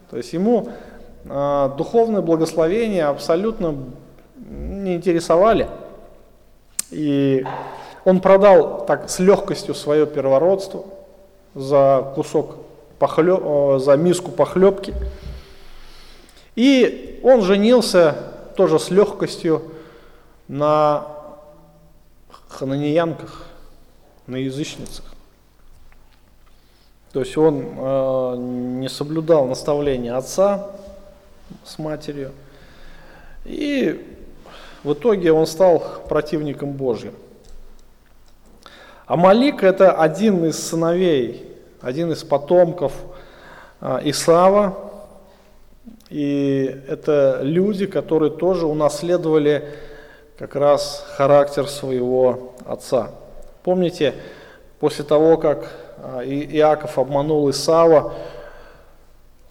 То 0.10 0.18
есть 0.18 0.34
ему 0.34 0.70
э, 1.26 1.70
духовное 1.78 2.22
благословение 2.22 3.06
абсолютно 3.06 3.76
не 4.36 4.96
интересовали. 4.96 5.68
И 6.92 7.46
он 8.04 8.20
продал 8.20 8.86
так 8.86 9.10
с 9.10 9.20
легкостью 9.20 9.74
свое 9.74 10.06
первородство 10.06 10.84
за 11.56 12.12
кусок 12.16 12.58
похлеб, 13.02 13.42
э, 13.44 13.80
за 13.80 13.98
миску 13.98 14.30
похлебки. 14.30 14.94
И 16.56 17.20
он 17.24 17.42
женился 17.42 18.16
тоже 18.56 18.78
с 18.78 18.92
легкостью 18.92 19.64
на 20.48 21.08
хананиянках, 22.48 23.48
на 24.28 24.36
язычницах. 24.36 25.06
То 27.12 27.22
есть 27.22 27.36
он 27.38 27.66
э, 27.76 28.36
не 28.38 28.88
соблюдал 28.88 29.48
наставления 29.48 30.16
отца 30.16 30.68
с 31.66 31.80
матерью. 31.80 32.32
И 33.46 34.16
в 34.84 34.94
итоге 34.94 35.32
он 35.32 35.48
стал 35.48 36.04
противником 36.08 36.74
Божьим. 36.74 37.16
Амалик– 39.08 39.64
это 39.64 39.92
один 39.92 40.46
из 40.46 40.60
сыновей 40.60 41.51
один 41.82 42.12
из 42.12 42.24
потомков 42.24 42.94
а, 43.80 44.00
Исава. 44.04 44.78
И 46.10 46.84
это 46.88 47.40
люди, 47.42 47.86
которые 47.86 48.32
тоже 48.32 48.66
унаследовали 48.66 49.70
как 50.38 50.56
раз 50.56 51.06
характер 51.16 51.68
своего 51.68 52.54
отца. 52.66 53.12
Помните, 53.64 54.14
после 54.80 55.04
того, 55.04 55.38
как 55.38 55.72
а, 55.98 56.22
Иаков 56.24 56.98
обманул 56.98 57.50
Исава, 57.50 58.14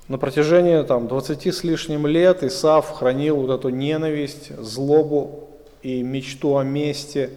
на 0.08 0.18
протяжении 0.18 0.82
там, 0.82 1.06
20 1.06 1.46
с 1.46 1.62
лишним 1.62 2.04
лет 2.04 2.42
Исав 2.42 2.90
хранил 2.90 3.36
вот 3.36 3.50
эту 3.60 3.68
ненависть, 3.68 4.56
злобу 4.58 5.48
и 5.82 6.02
мечту 6.02 6.56
о 6.56 6.64
мести 6.64 7.30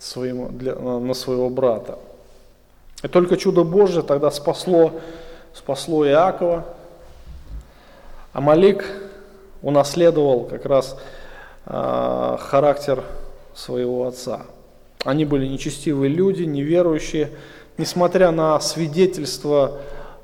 своему, 0.00 0.48
для, 0.48 0.74
на 0.74 1.14
своего 1.14 1.48
брата. 1.48 2.00
И 3.02 3.08
только 3.08 3.36
чудо 3.36 3.64
Божье 3.64 4.02
тогда 4.02 4.30
спасло, 4.30 5.00
спасло 5.54 6.06
Иакова. 6.06 6.66
Амалик 8.32 8.84
унаследовал 9.62 10.44
как 10.44 10.66
раз 10.66 10.96
э, 11.66 12.36
характер 12.38 13.04
своего 13.54 14.06
отца. 14.06 14.42
Они 15.04 15.24
были 15.24 15.46
нечестивые 15.46 16.10
люди, 16.10 16.42
неверующие, 16.42 17.30
несмотря 17.78 18.30
на 18.30 18.60
свидетельство 18.60 19.78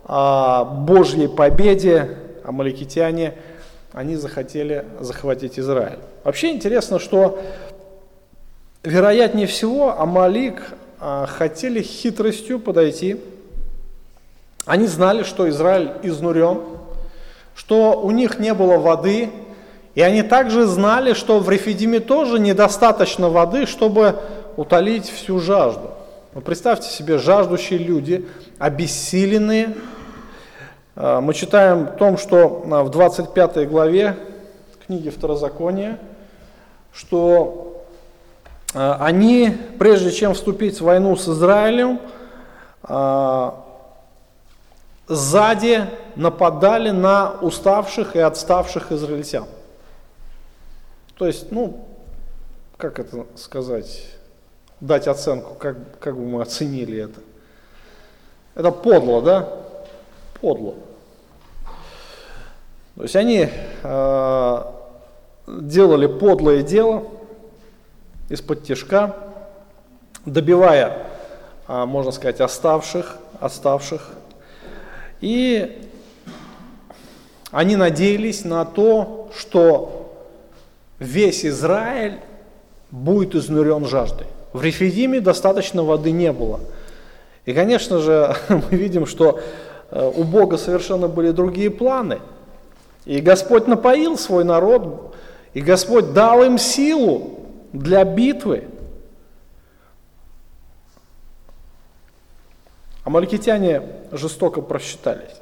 о 0.05 0.65
Божьей 0.65 1.29
победе, 1.29 2.17
амаликитяне, 2.45 3.35
они 3.93 4.17
захотели 4.17 4.85
захватить 5.01 5.59
Израиль. 5.59 5.99
Вообще 6.23 6.53
интересно, 6.53 6.99
что 6.99 7.41
вероятнее 8.85 9.47
всего 9.47 9.99
Амалик 9.99 10.61
а, 10.61 10.86
хотели 10.99 11.83
хитростью 11.83 12.59
подойти. 12.59 13.21
Они 14.65 14.87
знали, 14.87 15.23
что 15.23 15.49
Израиль 15.49 15.93
изнурен, 16.03 16.61
что 17.55 18.01
у 18.01 18.11
них 18.11 18.39
не 18.39 18.53
было 18.55 18.79
воды, 18.79 19.31
и 19.95 20.03
они 20.03 20.23
также 20.23 20.67
знали, 20.67 21.15
что 21.15 21.41
в 21.41 21.49
Рефидиме 21.49 22.01
тоже 22.01 22.39
недостаточно 22.39 23.31
воды, 23.31 23.67
чтобы 23.67 24.21
утолить 24.57 25.09
всю 25.09 25.41
жажду. 25.41 25.91
Вот 26.35 26.45
представьте 26.45 26.91
себе, 26.91 27.17
жаждущие 27.17 27.79
люди, 27.79 28.29
обессиленные. 28.59 29.75
А, 30.95 31.23
мы 31.23 31.33
читаем 31.33 31.85
о 31.85 31.87
том, 31.87 32.19
что 32.19 32.63
а, 32.71 32.83
в 32.83 32.91
25 32.91 33.67
главе 33.69 34.17
книги 34.87 35.09
Второзакония, 35.09 35.99
что 36.93 37.63
а, 37.63 37.66
они, 38.77 39.57
прежде 39.79 40.13
чем 40.13 40.35
вступить 40.35 40.81
в 40.81 40.85
войну 40.85 41.17
с 41.17 41.27
Израилем, 41.27 41.99
а, 42.83 43.65
сзади 45.09 45.87
нападали 46.15 46.91
на 46.91 47.33
уставших 47.41 48.17
и 48.17 48.19
отставших 48.19 48.93
израильтян. 48.93 49.47
То 51.17 51.27
есть, 51.27 51.51
ну, 51.51 51.87
как 52.77 52.99
это 52.99 53.25
сказать, 53.37 54.09
дать 54.81 55.09
оценку, 55.09 55.55
как, 55.55 55.99
как 55.99 56.15
бы 56.15 56.27
мы 56.27 56.43
оценили 56.43 57.03
это. 57.05 57.21
Это 58.55 58.71
подло, 58.71 59.23
да? 59.23 59.49
Подло. 60.41 60.75
То 62.97 63.03
есть 63.03 63.17
они 63.17 63.49
э, 63.83 64.63
делали 65.47 66.07
подлое 66.07 66.63
дело, 66.63 67.05
из-под 68.29 68.65
тяжка, 68.65 69.17
добивая, 70.25 71.07
а, 71.69 71.87
можно 71.87 72.11
сказать, 72.11 72.41
оставших, 72.41 73.17
оставших. 73.41 74.11
И 75.21 75.89
они 77.51 77.77
надеялись 77.77 78.45
на 78.45 78.65
то, 78.65 79.31
что 79.37 80.13
весь 80.99 81.45
Израиль 81.45 82.19
будет 82.91 83.35
изнурен 83.35 83.87
жаждой. 83.87 84.27
В 84.53 84.63
Рефидиме 84.63 85.21
достаточно 85.21 85.83
воды 85.83 86.11
не 86.11 86.33
было. 86.33 86.61
И, 87.45 87.53
конечно 87.53 88.01
же, 88.01 88.35
мы 88.49 88.77
видим, 88.77 89.07
что 89.07 89.41
э, 89.91 90.13
у 90.17 90.25
Бога 90.25 90.57
совершенно 90.57 91.09
были 91.09 91.31
другие 91.31 91.71
планы. 91.71 92.21
И 93.05 93.21
Господь 93.21 93.69
напоил 93.69 94.19
свой 94.19 94.43
народ, 94.43 95.15
и 95.55 95.61
Господь 95.61 96.13
дал 96.13 96.43
им 96.43 96.59
силу 96.59 97.46
для 97.73 98.05
битвы. 98.05 98.65
Амаликитяне 103.05 103.83
жестоко 104.11 104.61
просчитались. 104.61 105.37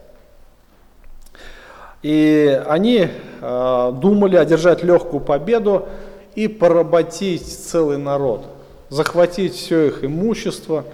И 2.02 2.62
они 2.66 3.08
э, 3.40 3.92
думали 3.94 4.36
одержать 4.36 4.82
легкую 4.82 5.22
победу 5.22 5.88
и 6.34 6.48
поработить 6.48 7.46
целый 7.46 7.96
народ, 7.96 8.44
захватить 8.90 9.54
все 9.54 9.86
их 9.86 10.04
имущество, 10.04 10.84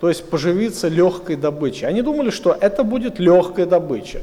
то 0.00 0.08
есть 0.08 0.28
поживиться 0.28 0.88
легкой 0.88 1.36
добычей. 1.36 1.86
Они 1.86 2.02
думали, 2.02 2.30
что 2.30 2.56
это 2.58 2.82
будет 2.82 3.20
легкая 3.20 3.66
добыча. 3.66 4.18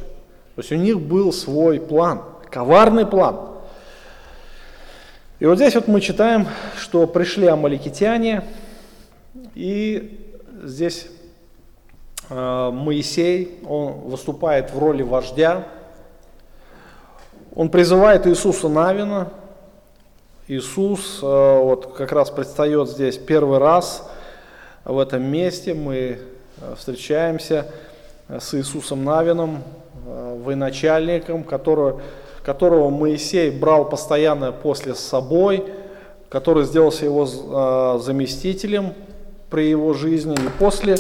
То 0.56 0.62
есть 0.62 0.72
у 0.74 0.76
них 0.76 1.00
был 1.00 1.32
свой 1.32 1.80
план, 1.80 2.24
коварный 2.50 3.06
план– 3.06 3.48
и 5.44 5.46
вот 5.46 5.58
здесь 5.58 5.76
вот 5.76 5.90
мы 5.90 6.00
читаем, 6.00 6.48
что 6.78 7.06
пришли 7.06 7.48
амаликитяне, 7.48 8.44
и 9.56 10.26
здесь 10.64 11.08
э, 12.30 12.70
Моисей, 12.72 13.60
он 13.68 13.92
выступает 14.06 14.72
в 14.72 14.80
роли 14.80 15.04
вождя, 15.04 15.68
он 17.54 17.68
призывает 17.68 18.26
Иисуса 18.26 18.70
Навина, 18.70 19.34
Иисус 20.48 21.20
э, 21.22 21.26
вот 21.26 21.94
как 21.94 22.14
раз 22.14 22.30
предстает 22.30 22.88
здесь 22.88 23.18
первый 23.18 23.58
раз 23.58 24.10
в 24.86 24.98
этом 24.98 25.24
месте, 25.24 25.74
мы 25.74 26.20
э, 26.62 26.76
встречаемся 26.78 27.68
с 28.30 28.54
Иисусом 28.54 29.04
Навином, 29.04 29.62
военачальником, 30.06 31.44
который 31.44 31.96
которого 32.44 32.90
Моисей 32.90 33.50
брал 33.50 33.88
постоянно 33.90 34.52
после 34.52 34.96
с 34.96 35.00
собой, 35.00 35.66
который 36.30 36.66
сделался 36.66 37.06
его 37.06 37.28
а, 37.52 38.00
заместителем 38.00 38.94
при 39.50 39.70
его 39.70 39.94
жизни. 39.94 40.34
И 40.34 40.50
после 40.60 40.98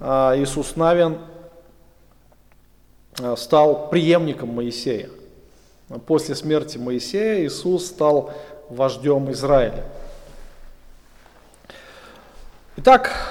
а, 0.00 0.34
Иисус 0.36 0.74
Навин 0.74 1.18
а, 3.20 3.36
стал 3.36 3.88
преемником 3.88 4.50
Моисея. 4.50 5.10
После 6.06 6.34
смерти 6.34 6.78
Моисея 6.78 7.46
Иисус 7.46 7.86
стал 7.86 8.32
вождем 8.68 9.30
Израиля. 9.30 9.84
Итак, 12.76 13.30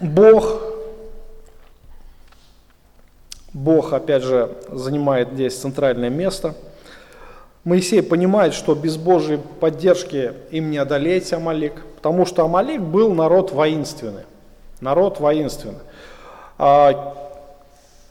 Бог 0.00 0.65
Бог, 3.56 3.94
опять 3.94 4.22
же, 4.22 4.50
занимает 4.70 5.32
здесь 5.32 5.56
центральное 5.56 6.10
место. 6.10 6.54
Моисей 7.64 8.02
понимает, 8.02 8.52
что 8.52 8.74
без 8.74 8.98
Божьей 8.98 9.38
поддержки 9.38 10.34
им 10.50 10.70
не 10.70 10.76
одолеть 10.76 11.32
Амалик, 11.32 11.72
потому 11.96 12.26
что 12.26 12.44
Амалик 12.44 12.82
был 12.82 13.14
народ 13.14 13.52
воинственный. 13.52 14.24
Народ 14.82 15.20
воинственный. 15.20 15.78
А 16.58 17.16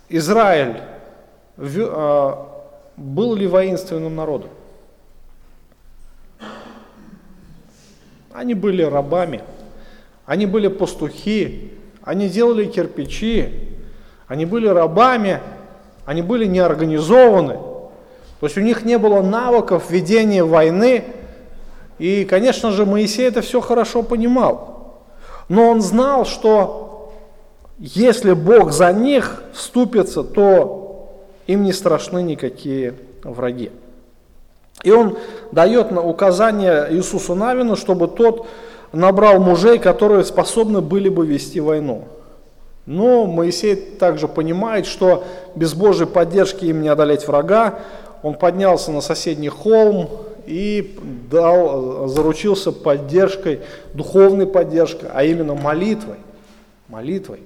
Израиль 0.10 0.82
а, 1.60 2.66
был 2.98 3.36
ли 3.36 3.46
воинственным 3.46 4.16
народом? 4.16 4.50
Они 8.34 8.56
были 8.56 8.82
рабами, 8.82 9.44
они 10.26 10.48
были 10.48 10.70
пастухи, 10.70 11.72
они 12.02 12.30
делали 12.30 12.66
кирпичи, 12.66 13.65
они 14.28 14.46
были 14.46 14.68
рабами, 14.68 15.40
они 16.06 16.22
были 16.22 16.46
неорганизованы. 16.46 17.58
То 18.40 18.46
есть 18.48 18.58
у 18.58 18.62
них 18.62 18.84
не 18.84 18.98
было 18.98 19.22
навыков 19.22 19.90
ведения 19.90 20.44
войны. 20.44 21.06
И, 21.98 22.26
конечно 22.26 22.72
же, 22.72 22.86
Моисей 22.86 23.28
это 23.28 23.42
все 23.42 23.62
хорошо 23.62 24.04
понимал. 24.04 25.04
Но 25.48 25.70
он 25.70 25.82
знал, 25.82 26.26
что 26.26 27.14
если 27.78 28.34
Бог 28.34 28.72
за 28.72 28.92
них 28.92 29.44
вступится, 29.54 30.24
то 30.24 31.14
им 31.48 31.64
не 31.64 31.74
страшны 31.74 32.24
никакие 32.24 32.96
враги. 33.24 33.72
И 34.84 34.92
он 34.92 35.18
дает 35.52 35.92
указание 35.92 36.88
Иисусу 36.92 37.36
Навину, 37.36 37.76
чтобы 37.76 38.08
тот 38.08 38.48
набрал 38.92 39.40
мужей, 39.40 39.80
которые 39.80 40.24
способны 40.24 40.82
были 40.82 41.10
бы 41.10 41.26
вести 41.26 41.60
войну. 41.60 42.06
Но 42.86 43.26
Моисей 43.26 43.76
также 43.76 44.28
понимает, 44.28 44.86
что 44.86 45.24
без 45.56 45.74
Божьей 45.74 46.06
поддержки 46.06 46.66
им 46.66 46.82
не 46.82 46.90
одолеть 46.90 47.28
врага. 47.28 47.80
Он 48.22 48.36
поднялся 48.36 48.92
на 48.92 49.02
соседний 49.02 49.50
холм 49.50 50.10
и 50.46 50.98
дал, 51.32 52.08
заручился 52.08 52.72
поддержкой, 52.72 53.62
духовной 53.94 54.46
поддержкой, 54.46 55.10
а 55.14 55.24
именно 55.24 55.56
молитвой. 55.56 56.18
Молитвой. 56.88 57.42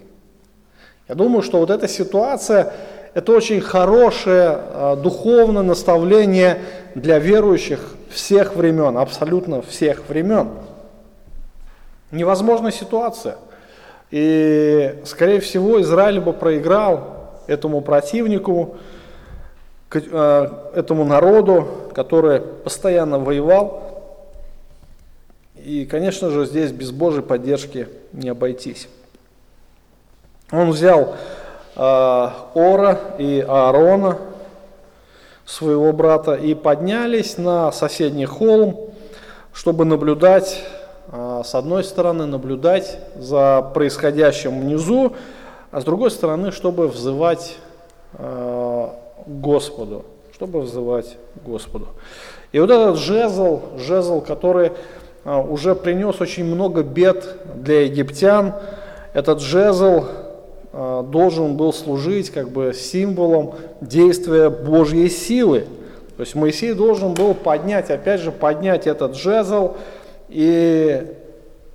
Я 1.08 1.16
думаю, 1.16 1.42
что 1.42 1.60
вот 1.60 1.70
эта 1.70 1.88
ситуация– 1.88 2.74
это 3.14 3.32
очень 3.32 3.62
хорошее 3.62 4.60
э, 4.60 4.98
духовное 5.02 5.64
наставление 5.64 6.62
для 6.96 7.18
верующих 7.18 7.96
всех 8.10 8.56
времен, 8.56 8.98
абсолютно 8.98 9.62
всех 9.62 10.08
времен. 10.08 10.50
Невозможная 12.12 12.72
ситуация. 12.72 13.38
И, 14.12 14.99
скорее 15.05 15.39
всего, 15.39 15.82
Израиль 15.82 16.20
бы 16.20 16.34
проиграл 16.34 17.41
этому 17.47 17.82
противнику, 17.82 18.78
э, 19.93 20.47
этому 20.76 21.05
народу, 21.05 21.68
который 21.93 22.41
постоянно 22.41 23.20
воевал. 23.20 24.18
И, 25.55 25.86
конечно 25.86 26.30
же, 26.32 26.45
здесь 26.45 26.72
без 26.72 26.91
Божьей 26.91 27.22
поддержки 27.22 27.88
не 28.14 28.30
обойтись. 28.30 28.88
Он 30.51 30.72
взял 30.72 31.16
э, 31.76 32.30
Ора 32.53 32.99
и 33.20 33.45
Аарона, 33.47 34.18
своего 35.49 35.91
брата, 35.91 36.36
и 36.36 36.53
поднялись 36.53 37.38
на 37.39 37.72
соседний 37.72 38.26
холм, 38.26 38.91
чтобы 39.51 39.84
наблюдать, 39.84 40.64
с 41.44 41.56
одной 41.56 41.84
стороны, 41.84 42.26
наблюдать 42.26 43.00
за 43.16 43.62
происходящим 43.74 44.62
внизу, 44.62 45.14
а 45.72 45.82
с 45.82 45.84
другой 45.84 46.12
стороны, 46.12 46.52
чтобы 46.52 46.88
взывать 46.88 47.58
э, 48.14 48.88
Господу, 49.26 50.06
чтобы 50.34 50.62
взывать 50.62 51.18
Господу. 51.46 51.88
И 52.52 52.60
вот 52.60 52.72
этот 52.72 52.98
жезл, 52.98 53.62
жезл, 53.78 54.22
который 54.22 54.72
э, 55.26 55.42
уже 55.42 55.76
принес 55.76 56.22
очень 56.22 56.46
много 56.46 56.84
бед 56.84 57.38
для 57.56 57.82
египтян, 57.82 58.54
этот 59.14 59.42
жезл 59.42 60.06
Э, 60.72 61.04
должен 61.06 61.58
был 61.58 61.74
служить 61.74 62.30
как 62.30 62.50
бы 62.50 62.74
символом 62.74 63.56
действия 63.82 64.50
Божьей 64.50 65.10
силы. 65.10 65.66
То 66.16 66.22
есть 66.22 66.36
Моисей 66.36 66.74
должен 66.74 67.16
был 67.16 67.34
поднять, 67.34 67.90
опять 67.90 68.22
же, 68.22 68.32
поднять 68.32 68.86
этот 68.86 69.16
жезл 69.16 69.76
и 70.28 71.16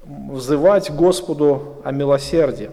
взывать 0.06 0.90
Господу 0.90 1.76
о 1.84 1.92
милосердии. 1.92 2.70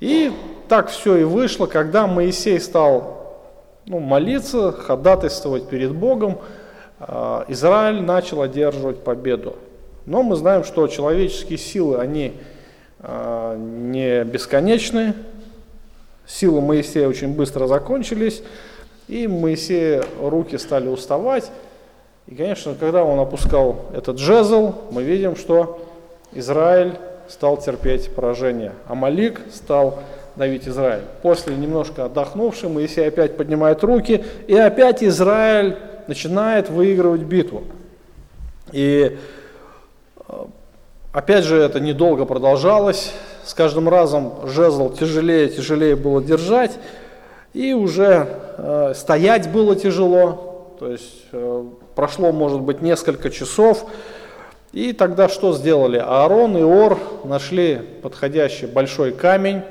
И 0.00 0.32
так 0.68 0.88
все 0.88 1.16
и 1.16 1.24
вышло, 1.24 1.66
когда 1.66 2.06
Моисей 2.06 2.60
стал 2.60 3.42
ну, 3.86 3.98
молиться, 3.98 4.72
ходатайствовать 4.72 5.68
перед 5.68 5.94
Богом, 5.94 6.38
э, 7.00 7.44
Израиль 7.48 8.02
начал 8.02 8.42
одерживать 8.42 9.02
победу. 9.02 9.56
Но 10.06 10.22
мы 10.22 10.36
знаем, 10.36 10.64
что 10.64 10.86
человеческие 10.88 11.58
силы, 11.58 11.98
они 11.98 12.32
а, 13.00 13.56
не 13.56 14.24
бесконечны. 14.24 15.14
Силы 16.26 16.60
Моисея 16.60 17.08
очень 17.08 17.34
быстро 17.34 17.66
закончились, 17.66 18.42
и 19.06 19.26
Моисея 19.26 20.04
руки 20.20 20.58
стали 20.58 20.88
уставать. 20.88 21.50
И, 22.26 22.34
конечно, 22.34 22.74
когда 22.74 23.04
он 23.04 23.18
опускал 23.18 23.86
этот 23.94 24.18
жезл, 24.18 24.74
мы 24.90 25.02
видим, 25.02 25.36
что 25.36 25.87
Израиль 26.32 26.94
стал 27.28 27.56
терпеть 27.56 28.14
поражение. 28.14 28.72
Малик 28.88 29.40
стал 29.52 30.00
давить 30.36 30.68
Израиль. 30.68 31.02
После 31.22 31.56
немножко 31.56 32.04
отдохнувший, 32.04 32.68
Моисей 32.68 33.08
опять 33.08 33.36
поднимает 33.36 33.82
руки, 33.82 34.24
и 34.46 34.54
опять 34.54 35.02
Израиль 35.02 35.76
начинает 36.06 36.70
выигрывать 36.70 37.22
битву. 37.22 37.64
И 38.72 39.18
Опять 41.18 41.44
же, 41.44 41.56
это 41.56 41.80
недолго 41.80 42.26
продолжалось. 42.26 43.12
С 43.44 43.54
каждым 43.54 43.88
разом 43.88 44.34
жезл 44.44 44.90
тяжелее, 44.90 45.48
тяжелее 45.48 45.96
было 45.96 46.22
держать. 46.22 46.78
И 47.54 47.72
уже 47.72 48.28
э, 48.58 48.92
стоять 48.94 49.50
было 49.50 49.74
тяжело. 49.74 50.76
То 50.78 50.92
есть 50.92 51.24
э, 51.32 51.64
прошло, 51.96 52.30
может 52.30 52.60
быть, 52.60 52.82
несколько 52.82 53.30
часов. 53.30 53.86
И 54.72 54.92
тогда 54.92 55.28
что 55.28 55.54
сделали? 55.54 55.96
Аарон 55.96 56.56
и 56.56 56.62
Ор 56.62 56.98
нашли 57.24 57.80
подходящий 58.02 58.66
большой 58.66 59.12
камень, 59.12 59.62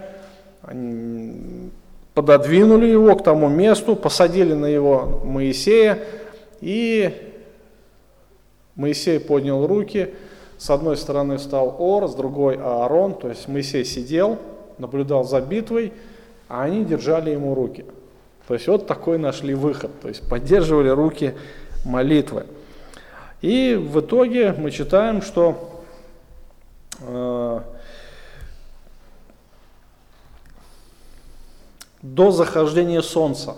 пододвинули 2.14 2.88
его 2.88 3.16
к 3.16 3.24
тому 3.24 3.48
месту, 3.48 3.96
посадили 3.96 4.54
на 4.54 4.66
его 4.66 5.22
Моисея, 5.24 6.00
и 6.62 7.14
Моисей 8.76 9.20
поднял 9.20 9.66
руки– 9.68 10.14
с 10.58 10.72
одной 10.72 10.98
стороны 10.98 11.38
встал 11.38 11.76
Ор, 11.78 12.08
с 12.08 12.16
другой 12.16 12.56
Аарон, 12.56 13.14
то 13.14 13.30
есть 13.30 13.48
Моисей 13.48 13.86
сидел, 13.86 14.40
наблюдал 14.80 15.24
за 15.24 15.40
битвой, 15.40 15.94
а 16.50 16.64
они 16.64 16.84
держали 16.84 17.30
ему 17.30 17.54
руки. 17.54 17.86
То 18.48 18.56
есть 18.56 18.68
вот 18.68 18.88
такой 18.88 19.20
нашли 19.20 19.54
выход, 19.54 19.92
то 20.02 20.08
есть 20.08 20.28
поддерживали 20.28 20.90
руки 20.90 21.36
молитвы. 21.86 22.46
И 23.42 23.76
в 23.76 24.00
итоге 24.00 24.54
мы 24.54 24.72
читаем, 24.72 25.22
что 25.22 25.84
э, 27.00 27.62
до 32.02 32.32
захождения 32.32 33.02
солнца 33.02 33.56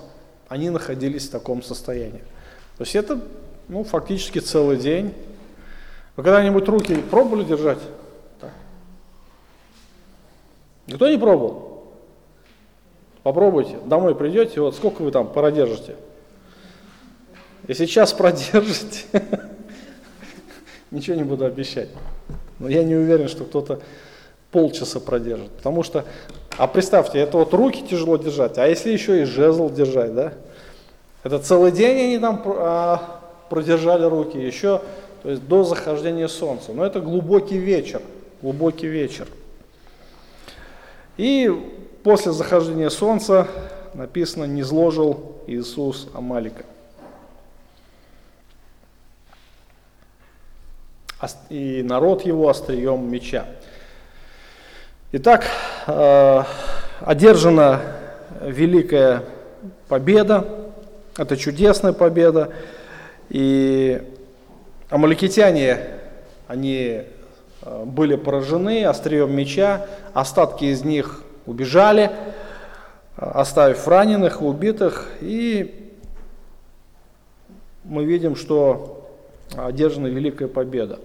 они 0.47 0.69
находились 0.69 1.27
в 1.27 1.31
таком 1.31 1.63
состоянии. 1.63 2.23
То 2.77 2.83
есть 2.83 2.95
это 2.95 3.21
ну, 3.67 3.83
фактически 3.83 4.39
целый 4.39 4.77
день 4.77 5.13
вы 6.19 6.23
когда-нибудь 6.23 6.67
руки 6.67 6.95
пробовали 6.95 7.45
держать? 7.45 7.79
Так. 8.41 8.51
Никто 10.85 11.09
не 11.09 11.17
пробовал? 11.17 11.93
Попробуйте. 13.23 13.77
Домой 13.85 14.15
придете, 14.15 14.59
вот 14.59 14.75
сколько 14.75 15.01
вы 15.01 15.11
там 15.11 15.31
продержите? 15.31 15.95
И 17.67 17.73
сейчас 17.73 18.11
продержите, 18.11 19.05
ничего 20.91 21.15
не 21.15 21.23
буду 21.23 21.45
обещать. 21.45 21.89
Но 22.59 22.67
я 22.67 22.83
не 22.83 22.95
уверен, 22.95 23.27
что 23.27 23.45
кто-то 23.45 23.79
полчаса 24.51 24.99
продержит. 24.99 25.49
Потому 25.51 25.83
что, 25.83 26.05
а 26.57 26.67
представьте, 26.67 27.19
это 27.19 27.37
вот 27.37 27.53
руки 27.53 27.83
тяжело 27.87 28.17
держать, 28.17 28.57
а 28.57 28.67
если 28.67 28.91
еще 28.91 29.21
и 29.21 29.25
жезл 29.25 29.69
держать, 29.69 30.13
да? 30.13 30.33
Это 31.23 31.39
целый 31.39 31.71
день 31.71 32.05
они 32.05 32.19
там 32.19 32.41
а, 32.45 33.21
продержали 33.49 34.05
руки, 34.05 34.37
еще 34.37 34.81
то 35.21 35.29
есть 35.29 35.45
до 35.47 35.63
захождения 35.63 36.27
солнца. 36.27 36.71
Но 36.71 36.85
это 36.85 37.01
глубокий 37.01 37.57
вечер, 37.57 38.01
глубокий 38.41 38.87
вечер. 38.87 39.27
И 41.17 41.51
после 42.03 42.31
захождения 42.31 42.89
солнца 42.89 43.47
написано, 43.93 44.45
не 44.45 44.63
зложил 44.63 45.35
Иисус 45.47 46.07
Амалика. 46.13 46.65
И 51.49 51.83
народ 51.83 52.25
его 52.25 52.47
острием 52.47 53.11
меча. 53.11 53.45
Итак, 55.11 55.45
э, 55.87 56.43
одержана 57.01 57.81
великая 58.41 59.23
победа, 59.87 60.47
это 61.17 61.35
чудесная 61.35 61.93
победа, 61.93 62.53
и 63.29 64.01
Амаликитяне, 64.89 65.79
они 66.47 67.03
э, 67.61 67.83
были 67.85 68.15
поражены 68.15 68.85
острием 68.85 69.35
меча, 69.35 69.87
остатки 70.13 70.65
из 70.65 70.83
них 70.83 71.23
убежали, 71.45 72.11
оставив 73.17 73.87
раненых 73.87 74.41
и 74.41 74.45
убитых, 74.45 75.07
и 75.21 75.91
мы 77.83 78.05
видим, 78.05 78.35
что 78.35 79.09
одержана 79.57 80.07
великая 80.07 80.47
победа. 80.47 80.99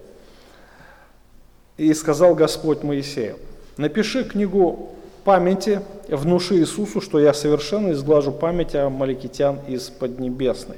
И 1.77 1.93
сказал 1.93 2.35
Господь 2.35 2.83
Моисею, 2.83 3.37
напиши 3.77 4.23
книгу 4.23 4.95
памяти, 5.25 5.81
внуши 6.07 6.55
Иисусу, 6.57 7.01
что 7.01 7.19
я 7.19 7.33
совершенно 7.33 7.91
изглажу 7.91 8.31
память 8.31 8.75
о 8.75 8.89
маликитян 8.89 9.59
из 9.67 9.89
Поднебесной. 9.89 10.77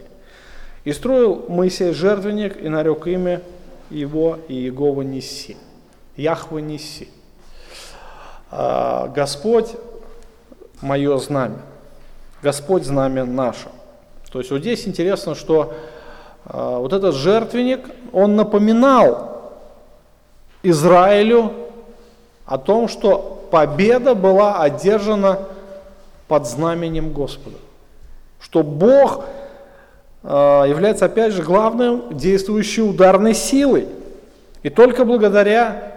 И 0.86 0.94
строил 0.94 1.46
Моисей 1.50 1.92
жертвенник 1.92 2.62
и 2.62 2.70
нарек 2.70 3.06
имя 3.08 3.42
его 3.90 4.40
и 4.48 4.54
Иегова 4.54 5.02
Ниси. 5.02 5.58
Яхва 6.16 6.60
Ниси. 6.60 7.10
А, 8.50 9.08
Господь 9.10 9.76
мое 10.82 11.18
знамя. 11.18 11.62
Господь 12.42 12.86
знамя 12.86 13.26
наше. 13.26 13.68
То 14.32 14.40
есть 14.40 14.52
вот 14.52 14.62
здесь 14.62 14.88
интересно, 14.88 15.36
что 15.36 15.74
а, 16.46 16.80
вот 16.80 16.94
этот 16.94 17.16
жертвенник, 17.16 17.82
он 18.14 18.36
напоминал 18.36 19.37
Израилю 20.70 21.54
о 22.46 22.58
том, 22.58 22.88
что 22.88 23.48
победа 23.52 24.16
была 24.16 24.62
одержана 24.62 25.40
под 26.28 26.48
знаменем 26.48 27.12
Господа. 27.12 27.58
Что 28.40 28.64
Бог 28.64 29.26
Э, 30.30 30.66
является 30.68 31.06
опять 31.06 31.32
же 31.32 31.42
главным 31.42 32.18
действующей 32.18 32.88
ударной 32.88 33.34
силой. 33.34 33.88
И 34.62 34.70
только 34.70 35.06
благодаря 35.06 35.94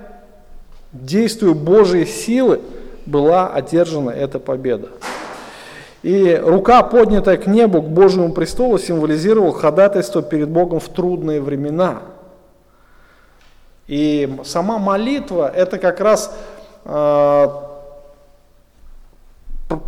действию 0.92 1.56
Божьей 1.56 2.06
силы 2.06 2.60
была 3.06 3.48
одержана 3.48 4.10
эта 4.10 4.38
победа. 4.38 4.88
И 6.02 6.40
рука, 6.42 6.82
поднятая 6.84 7.38
к 7.38 7.48
небу, 7.48 7.82
к 7.82 7.88
Божьему 7.88 8.32
престолу, 8.32 8.78
символизировала 8.78 9.52
ходатайство 9.52 10.22
перед 10.22 10.48
Богом 10.48 10.78
в 10.78 10.88
трудные 10.88 11.40
времена. 11.40 12.02
И 13.90 14.36
сама 14.44 14.78
молитва– 14.78 15.50
это 15.54 15.76
как 15.76 15.98
раз 15.98 16.32
э, 16.84 17.48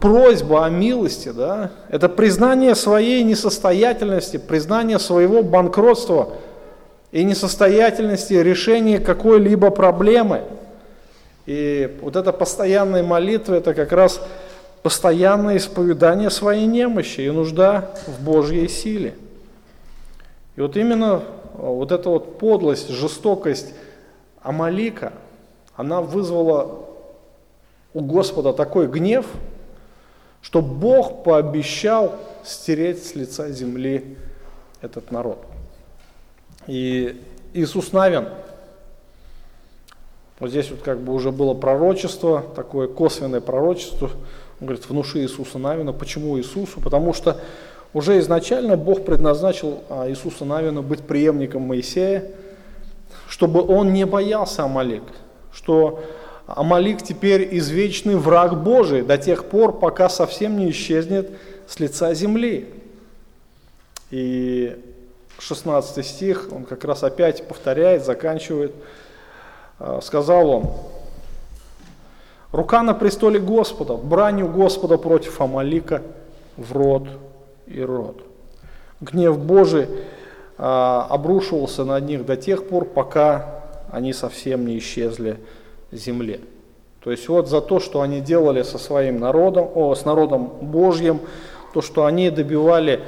просьба 0.01 0.67
о 0.67 0.71
милости, 0.71 1.29
да? 1.29 1.71
это 1.89 2.09
признание 2.09 2.75
своей 2.75 3.23
несостоятельности, 3.23 4.39
признание 4.39 4.99
своего 4.99 5.45
банкротства 5.45 6.31
и 7.13 7.23
несостоятельности 7.23 8.35
решения 8.35 8.99
какой-либо 8.99 9.71
проблемы. 9.71 10.43
И 11.47 11.97
вот 12.03 12.17
эта 12.17 12.33
постоянная 12.33 13.05
молитва– 13.05 13.55
это 13.57 13.73
как 13.73 13.93
раз 13.93 14.21
постоянное 14.83 15.59
исповедание 15.59 16.31
своей 16.31 16.67
немощи 16.67 17.21
и 17.21 17.31
нужда 17.31 17.91
в 18.09 18.25
Божьей 18.25 18.67
силе. 18.67 19.15
И 20.57 20.61
вот 20.61 20.77
именно 20.77 21.23
а, 21.55 21.67
вот 21.71 21.93
эта 21.93 22.09
вот 22.11 22.41
подлость, 22.41 22.89
жестокость 22.89 23.75
Амалика, 24.43 25.13
она 25.77 26.01
вызвала 26.01 26.87
у 27.95 28.01
Господа 28.01 28.53
такой 28.53 28.87
гнев, 28.87 29.27
что 30.41 30.61
Бог 30.61 31.25
пообещал 31.25 32.15
стереть 32.45 33.05
с 33.05 33.15
лица 33.15 33.51
земли 33.51 34.17
этот 34.81 35.11
народ. 35.11 35.45
И 36.67 37.21
Иисус 37.55 37.93
Навин, 37.93 38.29
вот 40.39 40.51
здесь 40.51 40.71
вот 40.71 40.83
как 40.83 41.01
бы 41.01 41.13
уже 41.13 41.31
было 41.31 41.55
пророчество, 41.55 42.43
такое 42.55 42.89
косвенное 42.89 43.41
пророчество– 43.41 44.11
он 44.63 44.67
говорит, 44.67 44.89
внуши 44.89 45.19
Иисуса 45.23 45.59
Навина. 45.59 45.93
Почему 45.93 46.39
Иисусу? 46.39 46.81
Потому 46.81 47.13
что 47.13 47.41
уже 47.93 48.21
изначально 48.21 48.77
Бог 48.77 49.05
предназначил 49.05 49.83
а, 49.91 50.09
Иисуса 50.09 50.45
Навина 50.45 50.83
быть 50.83 51.01
преемником 51.01 51.63
Моисея, 51.63 52.31
чтобы 53.33 53.63
он 53.67 53.95
не 53.95 54.05
боялся 54.05 54.65
Амалик, 54.65 55.05
что 55.55 56.05
Амалик 56.47 57.01
теперь 57.01 57.49
извечный 57.57 58.17
враг 58.17 58.63
Божий 58.63 59.01
до 59.01 59.17
тех 59.17 59.47
пор, 59.47 59.79
пока 59.79 60.11
совсем 60.11 60.59
не 60.59 60.71
исчезнет 60.71 61.31
с 61.67 61.81
лица 61.81 62.13
земли. 62.13 62.69
И 64.11 64.77
16 65.39 66.05
стих, 66.07 66.49
он 66.53 66.65
как 66.65 66.85
раз 66.85 67.05
опять 67.05 67.49
повторяет, 67.49 68.05
заканчивает. 68.05 68.75
А, 69.79 70.01
сказал 70.03 70.51
он, 70.51 70.71
Рука 72.51 72.83
на 72.83 72.93
престоле 72.93 73.41
Господа, 73.41 73.95
бранью 73.95 74.49
Господа 74.49 74.99
против 74.99 75.41
Амалика 75.41 76.03
в 76.59 76.71
род 76.75 77.09
и 77.67 77.81
род. 77.81 78.27
Гнев 79.01 79.39
Божий 79.39 79.89
обрушивался 80.65 81.85
на 81.85 81.99
них 81.99 82.25
до 82.25 82.37
тех 82.37 82.69
пор, 82.69 82.85
пока 82.85 83.63
они 83.91 84.13
совсем 84.13 84.65
не 84.65 84.79
исчезли 84.79 85.39
с 85.91 85.97
земли. 85.97 86.41
То 87.03 87.11
есть 87.11 87.29
вот 87.29 87.49
за 87.49 87.61
то, 87.61 87.81
что 87.81 88.01
они 88.01 88.21
делали 88.21 88.63
со 88.63 88.79
своим 88.79 89.19
народом, 89.19 89.69
о, 89.75 89.93
с 89.95 90.05
народом 90.05 90.47
Божьим, 90.61 91.21
то, 91.75 91.83
что 91.83 92.05
они 92.05 92.31
добивали 92.31 93.01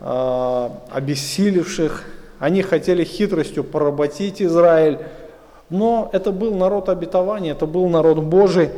э, 0.00 0.68
обессилевших, 0.90 2.04
они 2.38 2.60
хотели 2.60 3.02
хитростью 3.02 3.64
поработить 3.64 4.42
Израиль, 4.42 4.98
но 5.70 6.10
это 6.12 6.32
был 6.32 6.54
народ 6.54 6.90
обетования, 6.90 7.52
это 7.52 7.64
был 7.64 7.88
народ 7.88 8.18
Божий, 8.18 8.68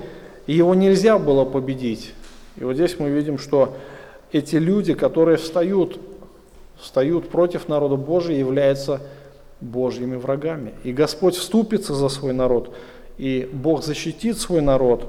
и 0.47 0.53
его 0.53 0.77
нельзя 0.77 1.19
было 1.19 1.45
победить. 1.45 2.15
И 2.57 2.63
вот 2.63 2.75
здесь 2.75 3.01
мы 3.01 3.09
видим, 3.11 3.39
что 3.39 3.75
эти 4.31 4.57
люди, 4.57 4.95
которые 4.95 5.39
встают, 5.39 5.99
встают 6.83 7.31
против 7.31 7.69
народа 7.69 7.97
Божия, 7.97 8.37
являются 8.37 9.01
Божьими 9.61 10.17
врагами. 10.17 10.75
И 10.85 10.93
Господь 10.93 11.37
вступится 11.37 11.95
за 11.95 12.09
свой 12.09 12.33
народ, 12.33 12.75
и 13.17 13.49
Бог 13.53 13.85
защитит 13.85 14.39
свой 14.39 14.61
народ. 14.61 15.07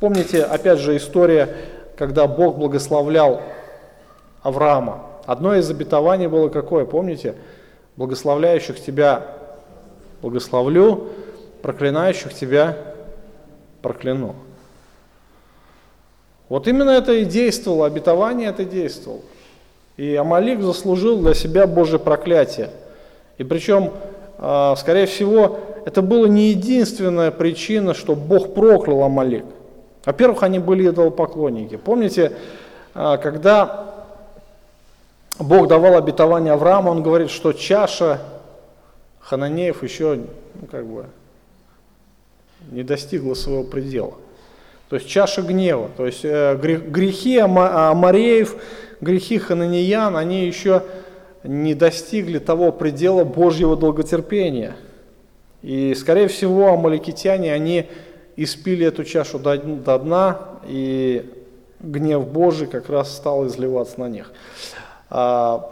Помните, 0.00 0.44
опять 0.44 0.78
же, 0.78 0.96
история, 0.96 1.54
когда 1.96 2.28
Бог 2.28 2.56
благословлял 2.56 3.42
Авраама. 4.42 5.02
Одно 5.26 5.56
из 5.56 5.68
обетований 5.68 6.28
было 6.28 6.48
какое, 6.48 6.84
помните? 6.84 7.34
Благословляющих 7.96 8.80
тебя 8.80 9.26
благословлю, 10.22 11.08
проклинающих 11.62 12.32
тебя 12.32 12.76
прокляну. 13.82 14.36
Вот 16.48 16.68
именно 16.68 16.90
это 16.90 17.12
и 17.12 17.24
действовало, 17.24 17.86
обетование 17.86 18.48
это 18.48 18.64
действовало. 18.64 19.20
И 19.98 20.14
Амалик 20.14 20.62
заслужил 20.62 21.20
для 21.20 21.34
себя 21.34 21.66
Божье 21.66 21.98
проклятие. 21.98 22.70
И 23.36 23.42
причем, 23.42 23.92
а, 24.38 24.76
скорее 24.76 25.06
всего, 25.06 25.58
это 25.84 26.02
была 26.02 26.28
не 26.28 26.50
единственная 26.50 27.32
причина, 27.32 27.94
что 27.94 28.14
Бог 28.14 28.54
проклял 28.54 29.02
Амалик. 29.02 29.44
Во-первых, 30.04 30.44
они 30.44 30.60
были 30.60 30.88
идолопоклонники. 30.88 31.76
Помните, 31.76 32.32
а, 32.94 33.16
когда 33.16 34.06
Бог 35.40 35.66
давал 35.66 35.96
обетование 35.96 36.52
Аврааму, 36.52 36.92
он 36.92 37.02
говорит, 37.02 37.30
что 37.30 37.52
чаша 37.52 38.20
Хананеев 39.18 39.82
еще 39.82 40.20
ну, 40.54 40.66
как 40.70 40.86
бы, 40.86 41.06
не 42.70 42.84
достигла 42.84 43.34
своего 43.34 43.64
предела. 43.64 44.14
То 44.88 44.96
есть 44.96 45.08
чаша 45.08 45.42
гнева, 45.42 45.90
то 45.96 46.06
есть 46.06 46.24
э, 46.24 46.56
грехи 46.56 47.38
Амареев, 47.38 48.56
грехи 49.00 49.38
Хананиян, 49.38 50.16
они 50.16 50.46
еще 50.46 50.82
не 51.44 51.74
достигли 51.74 52.38
того 52.38 52.72
предела 52.72 53.24
Божьего 53.24 53.76
долготерпения. 53.76 54.76
И, 55.62 55.94
скорее 55.94 56.28
всего, 56.28 56.68
амаликитяне, 56.68 57.52
они 57.52 57.88
испили 58.36 58.86
эту 58.86 59.04
чашу 59.04 59.38
до, 59.38 59.58
дна, 59.98 60.38
и 60.66 61.28
гнев 61.80 62.26
Божий 62.26 62.66
как 62.66 62.88
раз 62.88 63.14
стал 63.14 63.46
изливаться 63.46 64.00
на 64.00 64.08
них. 64.08 64.32
А, 65.10 65.70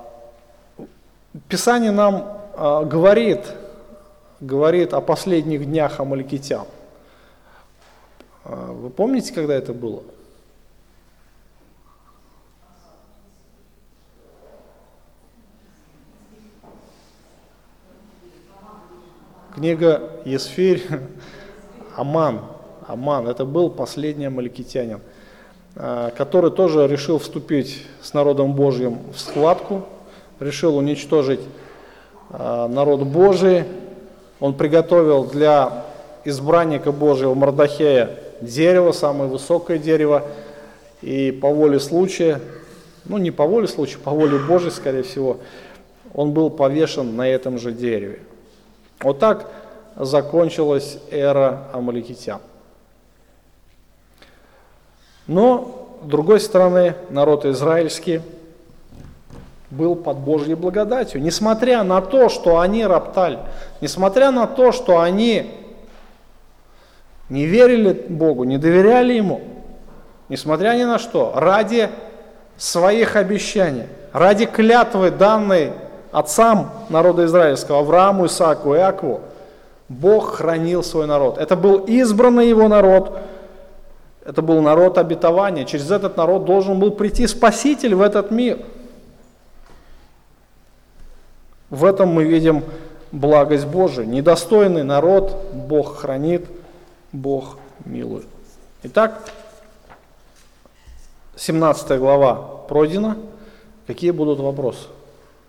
Писание 1.49 1.93
нам 1.93 2.39
а, 2.57 2.85
говорит, 2.85 3.41
говорит 4.41 4.93
о 4.93 5.01
последних 5.01 5.67
днях 5.67 6.01
амаликитян. 6.01 6.67
А, 8.49 8.73
вы 8.73 8.91
помните, 8.91 9.33
когда 9.33 9.55
это 9.55 9.73
было? 9.73 10.05
Книга 19.53 20.13
Есфирь, 20.25 20.85
Аман, 21.97 22.43
Аман, 22.87 23.27
это 23.27 23.45
был 23.45 23.69
последний 23.69 24.27
амаликитянин, 24.27 25.01
а, 25.75 26.11
который 26.11 26.53
тоже 26.53 26.87
решил 26.87 27.19
вступить 27.19 27.85
с 28.01 28.15
народом 28.15 28.53
Божьим 28.55 29.01
в 29.13 29.19
схватку, 29.19 29.87
решил 30.39 30.77
уничтожить 30.77 31.41
а, 32.31 32.69
народ 32.69 33.03
Божий, 33.03 33.65
он 34.39 34.55
приготовил 34.55 35.25
для 35.25 35.85
избранника 36.25 36.93
Божьего 36.93 37.35
Мардахея 37.35 38.26
дерево, 38.41 38.93
самое 38.93 39.31
высокое 39.31 39.79
дерево, 39.79 40.25
и 41.03 41.31
по 41.31 41.51
воле 41.51 41.81
случая, 41.81 42.41
ну 43.05 43.19
не 43.19 43.31
по 43.31 43.47
воле 43.47 43.69
случая, 43.69 43.99
по 43.99 44.11
воле 44.11 44.39
Божьей, 44.39 44.71
скорее 44.71 45.03
всего, 45.03 45.39
он 46.15 46.33
был 46.33 46.51
повешен 46.51 47.17
на 47.17 47.29
этом 47.29 47.59
же 47.59 47.73
дереве. 47.73 48.21
Вот 49.01 49.19
так 49.19 49.51
закончилась 49.97 50.99
эра 51.11 51.69
амаликитян. 51.73 52.41
Но, 55.27 55.99
с 56.05 56.07
другой 56.07 56.41
стороны, 56.41 56.95
народ 57.11 57.45
израильский– 57.45 58.21
был 59.71 59.97
под 59.97 60.19
Божьей 60.19 60.55
благодатью. 60.55 61.21
Несмотря 61.21 61.83
на 61.83 62.01
то, 62.01 62.29
что 62.29 62.59
они 62.59 62.85
роптали, 62.85 63.39
несмотря 63.81 64.31
на 64.31 64.47
то, 64.47 64.73
что 64.73 65.01
они 65.01 65.51
не 67.29 67.47
верили 67.47 67.93
Богу, 68.09 68.45
не 68.45 68.59
доверяли 68.59 69.15
Ему, 69.15 69.41
несмотря 70.29 70.75
ни 70.75 70.85
на 70.85 70.99
что, 70.99 71.33
ради 71.35 71.91
своих 72.57 73.17
обещаний, 73.17 73.85
ради 74.13 74.47
клятвы, 74.47 75.11
данной 75.11 75.73
отцам 76.13 76.71
народа 76.89 77.27
израильского, 77.27 77.81
Аврааму, 77.81 78.27
Исааку 78.27 78.75
Иакову, 78.75 79.21
Бог 79.89 80.37
хранил 80.37 80.83
свой 80.83 81.07
народ. 81.07 81.39
Это 81.39 81.57
был 81.57 81.79
избранный 81.79 82.49
его 82.49 82.69
народ, 82.69 83.19
это 84.25 84.43
был 84.43 84.61
народ 84.61 84.99
обетования. 84.99 85.65
Через 85.65 85.91
этот 85.91 86.17
народ 86.17 86.45
должен 86.45 86.81
был 86.81 86.91
прийти 86.91 87.27
Спаситель 87.27 87.95
в 87.95 88.03
этот 88.03 88.31
мир– 88.31 88.59
в 91.71 91.85
этом 91.85 92.11
мы 92.11 92.25
видим 92.25 92.65
благость 93.11 93.67
Божию. 93.67 94.09
Недостойный 94.09 94.85
народ 94.85 95.51
Бог 95.53 95.97
хранит, 95.97 96.47
Бог 97.13 97.59
милует. 97.85 98.27
Итак, 98.83 99.31
17 101.37 101.99
глава 101.99 102.35
пройдена. 102.69 103.17
Какие 103.87 104.11
будут 104.11 104.41
вопросы? 104.41 104.89